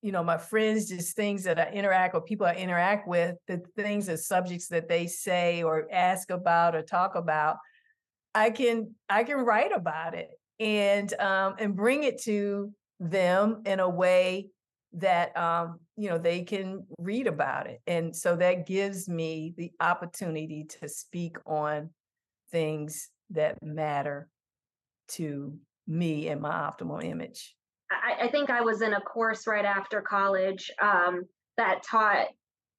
[0.03, 3.61] you know, my friends, just things that I interact with, people I interact with, the
[3.77, 7.59] things and subjects that they say or ask about or talk about,
[8.35, 13.81] I can I can write about it and um, and bring it to them in
[13.81, 14.49] a way
[14.95, 19.71] that um, you know they can read about it, and so that gives me the
[19.81, 21.91] opportunity to speak on
[22.51, 24.29] things that matter
[25.11, 27.55] to me and my optimal image.
[27.91, 31.25] I, I think I was in a course right after college um,
[31.57, 32.29] that taught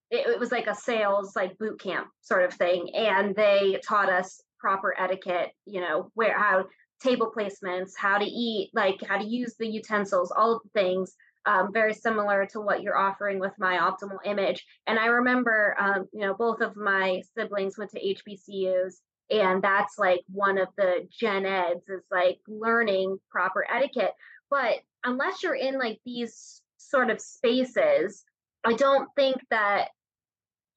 [0.09, 4.09] it, it was like a sales like boot camp sort of thing, and they taught
[4.09, 5.51] us proper etiquette.
[5.65, 6.65] You know where how
[7.01, 11.15] table placements, how to eat, like how to use the utensils, all of the things.
[11.47, 14.63] Um, very similar to what you're offering with my optimal image.
[14.85, 18.97] And I remember, um, you know, both of my siblings went to HBCUs,
[19.31, 24.13] and that's like one of the gen eds is like learning proper etiquette.
[24.49, 28.23] But unless you're in like these sort of spaces,
[28.63, 29.89] I don't think that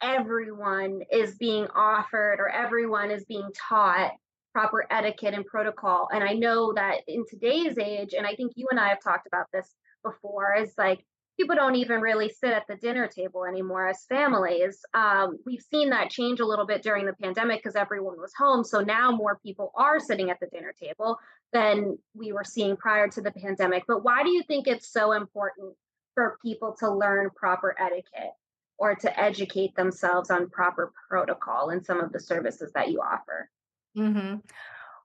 [0.01, 4.13] everyone is being offered or everyone is being taught
[4.53, 6.09] proper etiquette and protocol.
[6.13, 9.27] And I know that in today's age, and I think you and I have talked
[9.27, 9.75] about this
[10.05, 11.05] before, is like
[11.37, 14.79] people don't even really sit at the dinner table anymore as families.
[14.95, 18.65] Um, we've seen that change a little bit during the pandemic because everyone was home.
[18.65, 21.19] So now more people are sitting at the dinner table
[21.53, 23.85] than we were seeing prior to the pandemic.
[23.87, 25.75] But why do you think it's so important
[26.15, 28.33] for people to learn proper etiquette
[28.79, 33.51] or to educate themselves on proper protocol in some of the services that you offer?
[33.97, 34.37] Mm-hmm.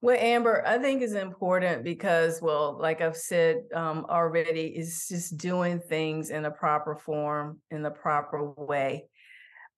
[0.01, 5.37] Well, Amber, I think is important because, well, like I've said um, already, is just
[5.37, 9.05] doing things in the proper form, in the proper way.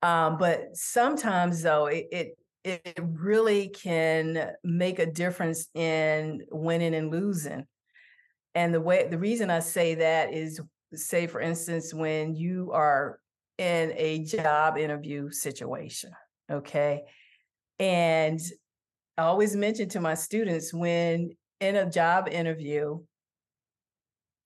[0.04, 7.12] Um, but sometimes, though, it, it it really can make a difference in winning and
[7.12, 7.66] losing.
[8.54, 10.62] And the way the reason I say that is
[10.94, 13.20] say for instance when you are
[13.58, 16.12] in a job interview situation,
[16.52, 17.04] okay?
[17.80, 18.40] And
[19.22, 23.00] I always mention to my students when in a job interview,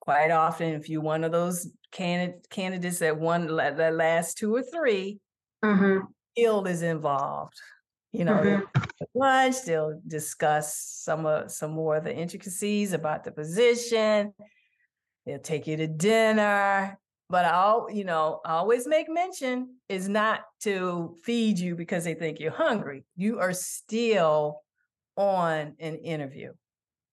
[0.02, 4.62] quite often if you're one of those candid- candidates that won the last two or
[4.62, 5.18] 3
[5.64, 6.00] mm-hmm.
[6.34, 7.56] skill is involved
[8.12, 9.04] you know, mm-hmm.
[9.14, 14.34] lunch, they'll discuss some of some more of the intricacies about the position.
[15.26, 16.98] They'll take you to dinner.
[17.30, 22.14] But I'll, you know, I always make mention is not to feed you because they
[22.14, 23.04] think you're hungry.
[23.18, 24.62] You are still
[25.16, 26.54] on an interview.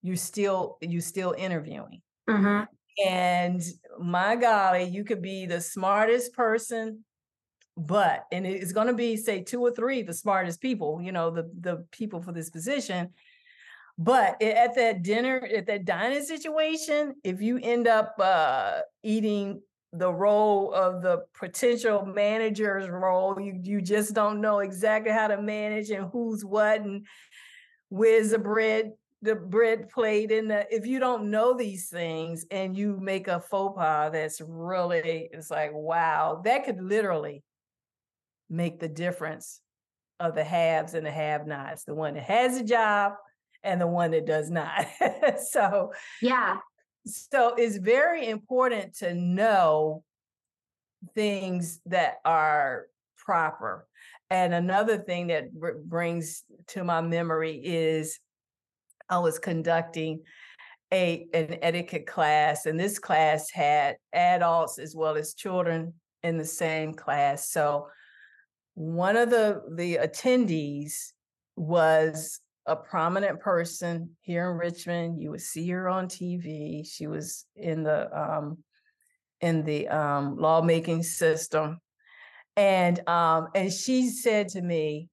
[0.03, 2.03] You still you still interviewing.
[2.28, 2.64] Mm-hmm.
[3.07, 3.62] And
[3.98, 7.05] my golly, you could be the smartest person
[7.76, 11.30] but and it's going to be say two or three the smartest people you know
[11.30, 13.09] the the people for this position
[13.96, 19.61] but at that dinner at that dining situation if you end up uh eating
[19.94, 25.40] the role of the potential manager's role you you just don't know exactly how to
[25.40, 27.07] manage and who's what and
[27.93, 28.93] where's the bread
[29.24, 33.38] the bread plate and the, if you don't know these things and you make a
[33.38, 37.45] faux pas that's really it's like wow that could literally
[38.53, 39.61] make the difference
[40.20, 43.14] of the haves and the have nots, the one that has a job
[43.64, 44.86] and the one that does not.
[45.51, 46.59] so, yeah.
[47.05, 50.05] So it's very important to know
[51.14, 52.86] things that are
[53.24, 53.86] proper.
[54.30, 58.18] And another thing that r- brings to my memory is
[59.08, 60.22] I was conducting
[60.92, 66.44] a an etiquette class, and this class had adults as well as children in the
[66.44, 67.50] same class.
[67.50, 67.88] So
[68.74, 71.12] one of the the attendees
[71.56, 75.20] was a prominent person here in Richmond.
[75.20, 76.86] You would see her on TV.
[76.86, 78.58] She was in the um,
[79.40, 81.80] in the um, lawmaking system,
[82.57, 85.09] and um, and she said to me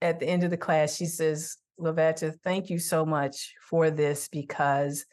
[0.00, 4.28] at the end of the class, she says, "LaVetta, thank you so much for this
[4.28, 5.04] because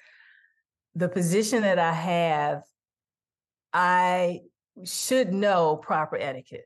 [0.96, 2.62] the position that I have,
[3.74, 4.42] I
[4.84, 6.66] should know proper etiquette."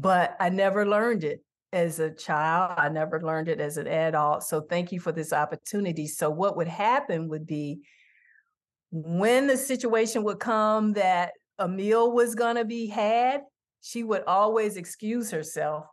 [0.00, 2.74] but I never learned it as a child.
[2.78, 4.42] I never learned it as an adult.
[4.44, 6.06] So thank you for this opportunity.
[6.06, 7.80] So what would happen would be
[8.90, 13.42] when the situation would come that a meal was going to be had,
[13.80, 15.86] she would always excuse herself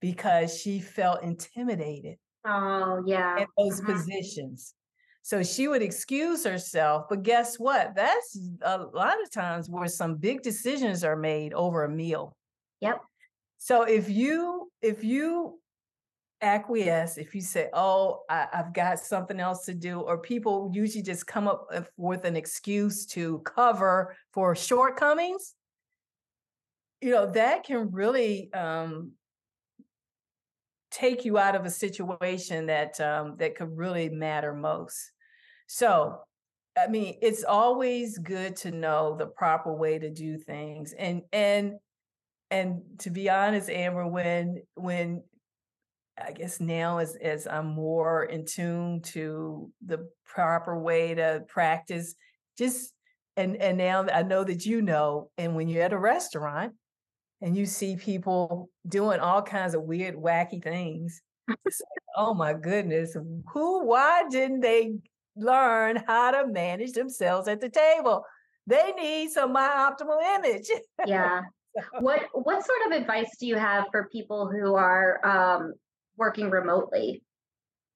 [0.00, 3.38] because she felt intimidated Oh, yeah.
[3.38, 3.86] in those Mhm.
[3.94, 4.74] positions.
[5.22, 7.94] So she would excuse herself, but guess what?
[7.94, 12.36] That's a lot of times where some big decisions are made over a meal.
[12.80, 13.00] Yep.
[13.58, 15.60] So if you if you
[16.40, 21.02] acquiesce, if you say, "Oh, I, I've got something else to do," or people usually
[21.02, 25.54] just come up with- with an excuse to cover for shortcomings,
[27.02, 29.12] you know that can really um,
[30.92, 35.12] take you out of a situation that um, that could really matter most.
[35.66, 36.18] So,
[36.78, 41.74] I mean, it's always good to know the proper way to do things, and and
[42.50, 45.24] and to be honest, Amber, when when
[46.24, 52.14] I guess now as as I'm more in tune to the proper way to practice,
[52.56, 52.92] just
[53.36, 56.74] and and now I know that you know, and when you're at a restaurant
[57.42, 61.20] and you see people doing all kinds of weird, wacky things,
[62.16, 63.16] oh my goodness,
[63.52, 63.84] who?
[63.84, 64.94] Why didn't they
[65.36, 68.24] learn how to manage themselves at the table?
[68.66, 70.68] They need some my optimal image.
[71.06, 71.42] Yeah.
[72.00, 75.72] What what sort of advice do you have for people who are um,
[76.18, 77.22] working remotely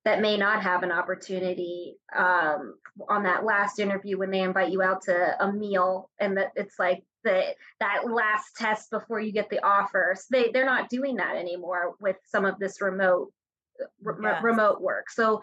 [0.07, 2.77] that may not have an opportunity um,
[3.11, 6.79] on that last interview when they invite you out to a meal and that it's
[6.79, 10.15] like the that last test before you get the offer.
[10.17, 13.33] So they they're not doing that anymore with some of this remote
[14.03, 14.43] re- Yes.
[14.43, 15.11] remote work.
[15.11, 15.43] So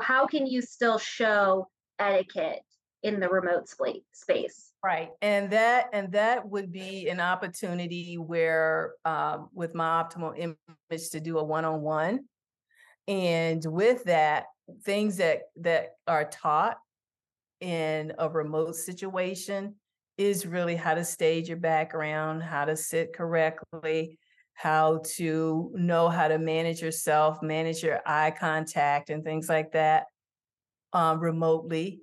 [0.00, 1.68] how can you still show
[1.98, 2.62] etiquette
[3.02, 4.72] in the remote space?
[4.82, 5.10] Right.
[5.20, 11.20] And that and that would be an opportunity where um, with my optimal image to
[11.20, 12.24] do a one-on-one.
[13.06, 14.44] And with that,
[14.84, 16.78] things that that are taught
[17.60, 19.74] in a remote situation
[20.16, 24.18] is really how to stage your background, how to sit correctly,
[24.54, 30.04] how to know how to manage yourself, manage your eye contact and things like that
[30.92, 32.00] um, remotely.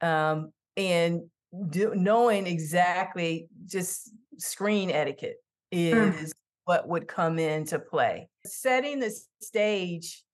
[0.00, 1.22] Um, and
[1.68, 5.36] do, knowing exactly just screen etiquette
[5.72, 6.20] Mm.
[6.22, 6.32] is
[6.64, 8.28] what would come into play.
[8.44, 10.24] Setting the stage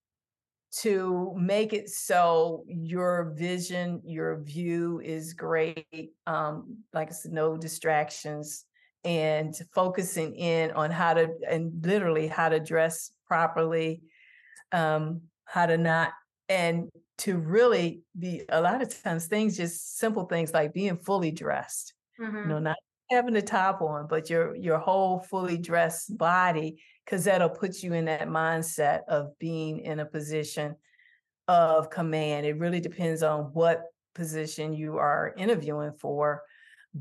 [0.83, 6.13] to make it so your vision, your view is great.
[6.27, 8.65] Um, like I said, no distractions
[9.05, 14.03] and focusing in on how to and literally how to dress properly,
[14.73, 16.13] um, how to not
[16.49, 21.31] and to really be a lot of times things just simple things like being fully
[21.31, 22.43] dressed Mhm.
[22.45, 22.77] you know not
[23.11, 27.95] having the top on but your your whole fully dressed body because that'll put you
[27.95, 30.77] in that mindset of being in a position
[31.49, 32.45] of command.
[32.45, 33.85] It really depends on what
[34.15, 36.43] position you are interviewing for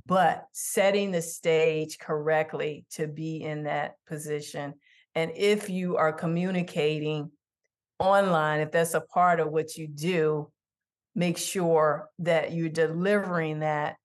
[0.06, 4.74] but setting the stage correctly to be in that position.
[5.16, 7.32] And if you are communicating
[7.99, 10.51] online if that's a part of what you do
[11.16, 13.95] make sure that you're delivering that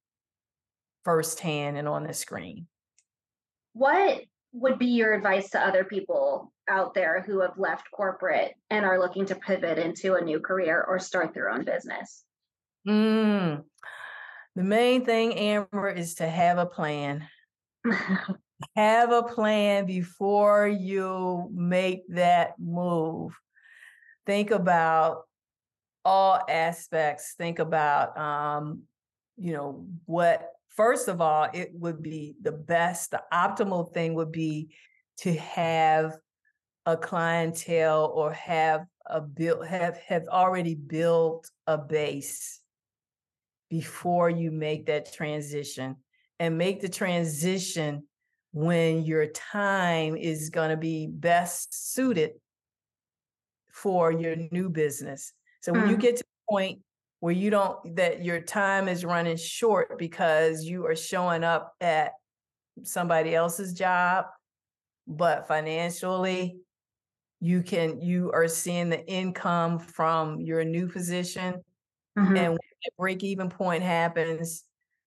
[1.05, 2.69] firsthand and on the screen.
[3.73, 4.21] What
[4.53, 8.99] would be your advice to other people out there who have left corporate and are
[8.99, 12.25] looking to pivot into a new career or start their own business?
[12.87, 13.65] Mm.
[14.57, 17.27] The main thing, Amber, is to have a plan.
[18.77, 23.35] Have a plan before you make that move.
[24.27, 25.23] Think about
[26.05, 27.35] all aspects.
[27.39, 28.83] Think about, um,
[29.39, 30.47] you know, what,
[30.81, 34.71] first of all, it would be the best, the optimal thing would be
[35.19, 36.17] to have
[36.87, 42.61] a clientele or have a build, have, have already built a base
[43.69, 45.97] before you make that transition
[46.39, 48.05] and make the transition
[48.53, 52.31] when your time is going to be best suited
[53.71, 55.35] for your new business.
[55.61, 56.01] So when you Mm.
[56.01, 56.81] get to the point
[57.21, 62.13] where you don't that your time is running short because you are showing up at
[62.85, 64.27] somebody else's job,
[65.07, 66.61] but financially
[67.41, 71.63] you can you are seeing the income from your new position
[72.19, 72.37] Mhm.
[72.37, 74.65] and when that break even point happens,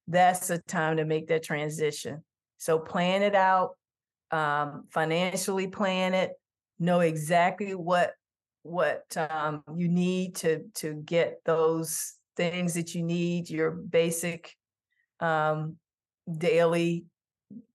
[0.07, 2.23] that's the time to make that transition.
[2.57, 3.77] So plan it out,
[4.31, 6.33] um, financially plan it,
[6.79, 8.13] know exactly what
[8.63, 14.55] what um, you need to to get those things that you need, your basic
[15.19, 15.75] um,
[16.37, 17.05] daily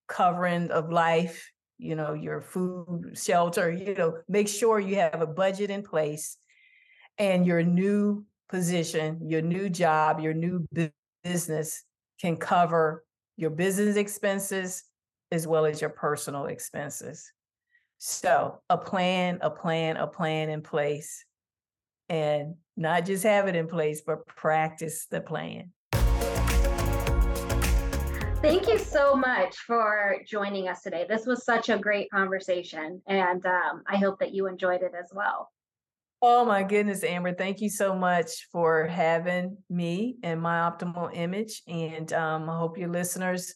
[0.09, 5.27] covering of life you know, your food, shelter, you know, make sure you have a
[5.27, 6.37] budget in place
[7.19, 10.67] and your new position, your new job, your new
[11.23, 11.85] business
[12.21, 13.05] can cover
[13.37, 14.83] your business expenses
[15.31, 17.33] as well as your personal expenses.
[17.99, 21.25] So, a plan, a plan, a plan in place,
[22.09, 25.73] and not just have it in place, but practice the plan.
[28.41, 31.07] Thank you so much for joining us today.
[31.09, 35.11] This was such a great conversation, and um, I hope that you enjoyed it as
[35.13, 35.51] well.
[36.23, 41.63] Oh my goodness, Amber, thank you so much for having me and my optimal image.
[41.67, 43.55] And um, I hope your listeners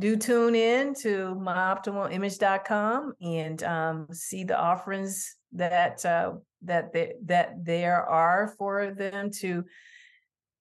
[0.00, 6.32] do tune in to myoptimalimage.com and um, see the offerings that uh,
[6.62, 9.64] that they, that there are for them to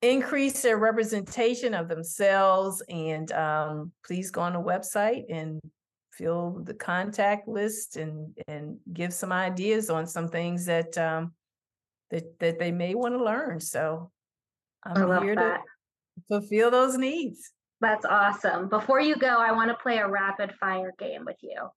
[0.02, 2.84] increase their representation of themselves.
[2.90, 5.60] And um, please go on the website and
[6.12, 11.34] fill the contact list and and give some ideas on some things that um,
[12.12, 13.60] that that they may want to learn.
[13.60, 14.12] So
[14.84, 15.62] I'm here that.
[15.62, 17.52] to fulfill those needs.
[17.84, 18.70] That's awesome.
[18.70, 21.68] Before you go, I want to play a rapid fire game with you.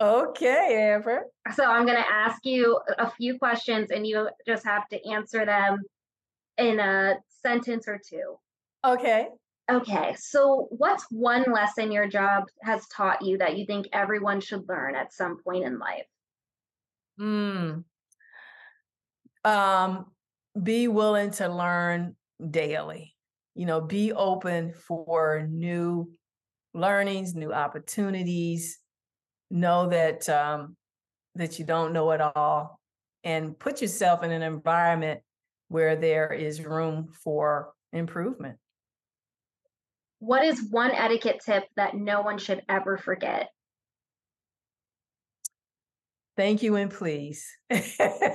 [0.00, 1.24] Okay, Amber.
[1.56, 5.44] So I'm going to ask you a few questions and you just have to answer
[5.44, 5.82] them
[6.56, 8.36] in a sentence or two.
[8.86, 9.26] Okay.
[9.68, 10.14] Okay.
[10.16, 14.94] So, what's one lesson your job has taught you that you think everyone should learn
[14.94, 16.06] at some point in life?
[17.18, 17.78] Hmm.
[19.44, 20.06] Um,
[20.62, 22.14] be willing to learn
[22.48, 23.15] daily.
[23.56, 26.12] You know, be open for new
[26.74, 28.78] learnings, new opportunities.
[29.50, 30.76] Know that um,
[31.36, 32.78] that you don't know it all,
[33.24, 35.20] and put yourself in an environment
[35.68, 38.58] where there is room for improvement.
[40.18, 43.48] What is one etiquette tip that no one should ever forget?
[46.36, 47.46] Thank you and please.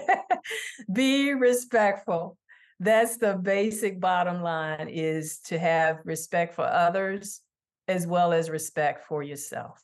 [0.92, 2.38] Be respectful.
[2.82, 7.42] That's the basic bottom line is to have respect for others
[7.88, 9.80] as well as respect for yourself.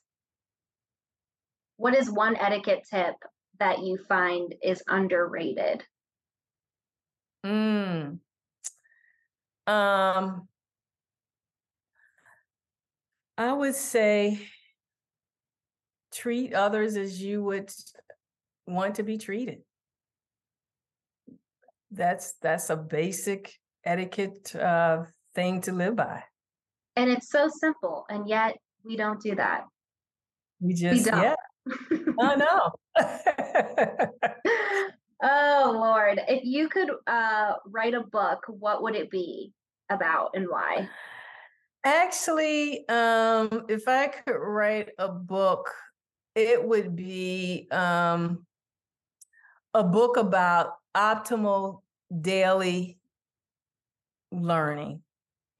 [1.76, 3.14] What is one etiquette tip
[3.60, 5.84] that you find is underrated?
[7.46, 8.18] Mm.
[9.68, 10.48] Um,
[13.36, 14.40] I would say
[16.10, 17.70] treat others as you would
[18.66, 19.62] want to be treated.
[21.90, 23.52] That's that's a basic
[23.84, 26.22] etiquette uh, thing to live by.
[26.96, 29.64] And it's so simple, and yet we don't do that.
[30.60, 31.34] We just we yeah.
[32.18, 34.08] oh no.
[35.20, 39.52] Oh Lord, if you could uh, write a book, what would it be
[39.90, 40.88] about and why?
[41.84, 45.70] Actually, um, if I could write a book,
[46.34, 48.46] it would be um,
[49.74, 51.82] a book about optimal
[52.20, 52.98] daily
[54.30, 55.02] learning.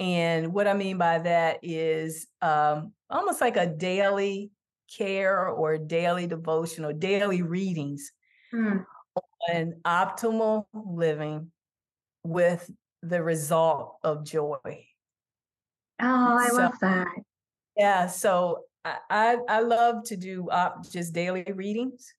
[0.01, 4.51] And what I mean by that is um, almost like a daily
[4.97, 8.13] care or daily devotion or daily readings.
[8.55, 8.85] Mm
[9.49, 11.51] an optimal living
[12.25, 12.71] with
[13.03, 14.59] the result of joy.
[16.01, 17.09] Oh, I so, love that.
[17.77, 22.13] Yeah, so I, I, I love to do op, just daily readings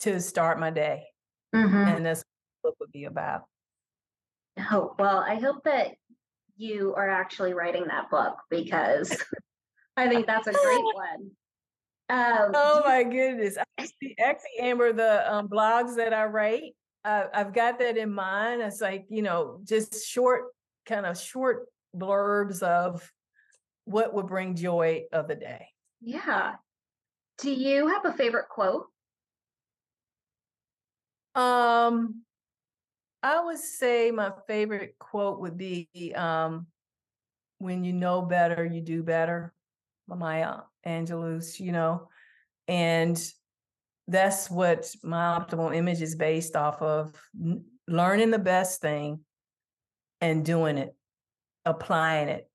[0.00, 1.04] to start my day,
[1.54, 1.76] mm-hmm.
[1.76, 2.24] and that's
[2.62, 3.44] what it would be about.
[4.70, 5.92] Oh well, I hope that
[6.56, 9.16] you are actually writing that book because
[9.96, 11.30] I think that's a great one.
[12.08, 13.56] Um, oh my goodness!
[13.78, 16.74] Actually, actually, Amber, the um, blogs that I write,
[17.04, 18.60] uh, I've got that in mind.
[18.60, 20.44] It's like you know, just short,
[20.86, 23.10] kind of short blurbs of
[23.84, 25.66] what would bring joy of the day.
[26.00, 26.54] Yeah.
[27.38, 28.86] Do you have a favorite quote?
[31.34, 32.22] Um,
[33.22, 36.66] I would say my favorite quote would be um,
[37.58, 39.54] "When you know better, you do better."
[40.08, 42.08] Maya Angelou's, you know,
[42.68, 43.18] and
[44.08, 47.12] that's what my optimal image is based off of
[47.88, 49.20] learning the best thing
[50.20, 50.94] and doing it,
[51.64, 52.50] applying it.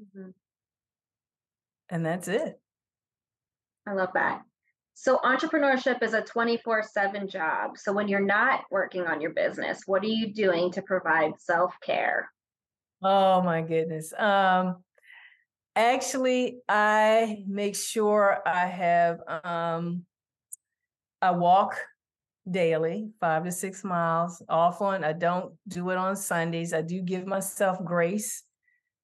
[0.00, 0.30] Mm-hmm.
[1.88, 2.60] And that's it.
[3.86, 4.42] I love that.
[5.02, 7.78] So, entrepreneurship is a 24 7 job.
[7.78, 11.72] So, when you're not working on your business, what are you doing to provide self
[11.82, 12.30] care?
[13.02, 14.12] Oh, my goodness.
[14.12, 14.84] Um,
[15.76, 20.04] Actually, I make sure I have um
[21.22, 21.76] I walk
[22.50, 24.42] daily, five to six miles.
[24.48, 26.74] Often I don't do it on Sundays.
[26.74, 28.42] I do give myself grace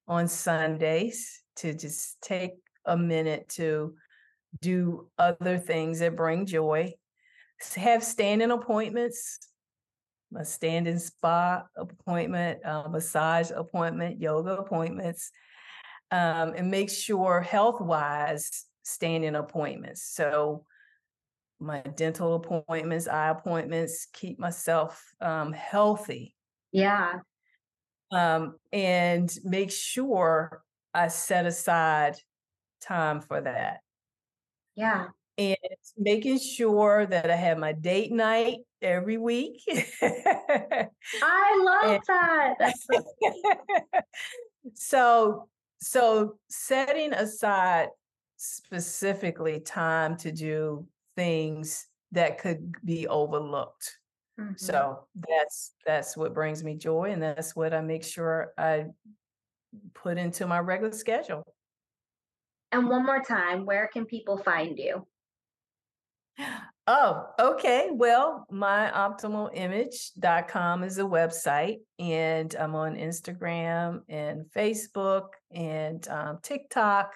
[0.07, 2.51] on Sundays to just take
[2.85, 3.95] a minute to
[4.61, 6.93] do other things that bring joy.
[7.75, 9.39] Have standing appointments,
[10.37, 15.31] a standing spa appointment, massage appointment, yoga appointments,
[16.11, 20.03] um, and make sure health wise standing appointments.
[20.03, 20.65] So
[21.59, 26.35] my dental appointments, eye appointments, keep myself um, healthy
[26.71, 27.19] Yeah.
[28.11, 30.61] um, and make sure
[30.93, 32.17] I set aside
[32.81, 33.79] time for that.
[34.77, 35.09] Yeah.
[35.39, 35.57] And
[35.97, 39.61] making sure that I have my date night every week.
[40.01, 40.89] I
[41.63, 42.73] love that.
[44.73, 45.49] So
[45.79, 47.89] so, setting aside
[48.37, 53.99] specifically time to do things that could be overlooked.
[54.39, 54.59] Mhm.
[54.59, 58.87] So that's that's what brings me joy, and that's what I make sure I
[59.93, 61.43] put into my regular schedule.
[62.71, 65.07] And one more time, where can people find you?
[66.89, 67.89] Oh, okay.
[67.91, 77.13] Well, myoptimalimage.com is a website, and I'm on Instagram and Facebook and um, TikTok,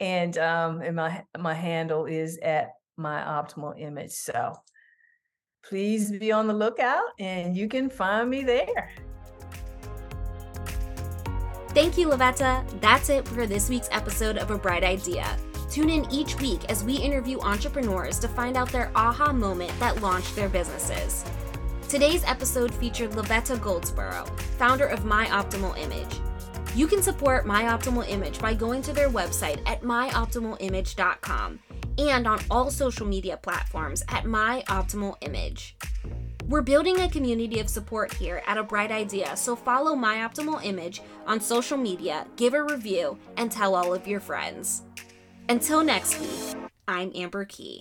[0.00, 4.10] and um, and my my handle is at my optimal image.
[4.10, 4.56] So
[5.62, 8.90] please be on the lookout, and you can find me there.
[11.72, 12.64] Thank you, LaVetta.
[12.80, 15.36] That's it for this week's episode of A Bright Idea.
[15.70, 20.02] Tune in each week as we interview entrepreneurs to find out their aha moment that
[20.02, 21.24] launched their businesses.
[21.88, 26.20] Today's episode featured LaVetta Goldsborough, founder of My Optimal Image.
[26.74, 31.60] You can support My Optimal Image by going to their website at myoptimalimage.com
[31.98, 35.76] and on all social media platforms at My Optimal Image.
[36.50, 40.64] We're building a community of support here at A Bright Idea, so follow My Optimal
[40.64, 44.82] Image on social media, give a review, and tell all of your friends.
[45.48, 47.80] Until next week, I'm Amber Key.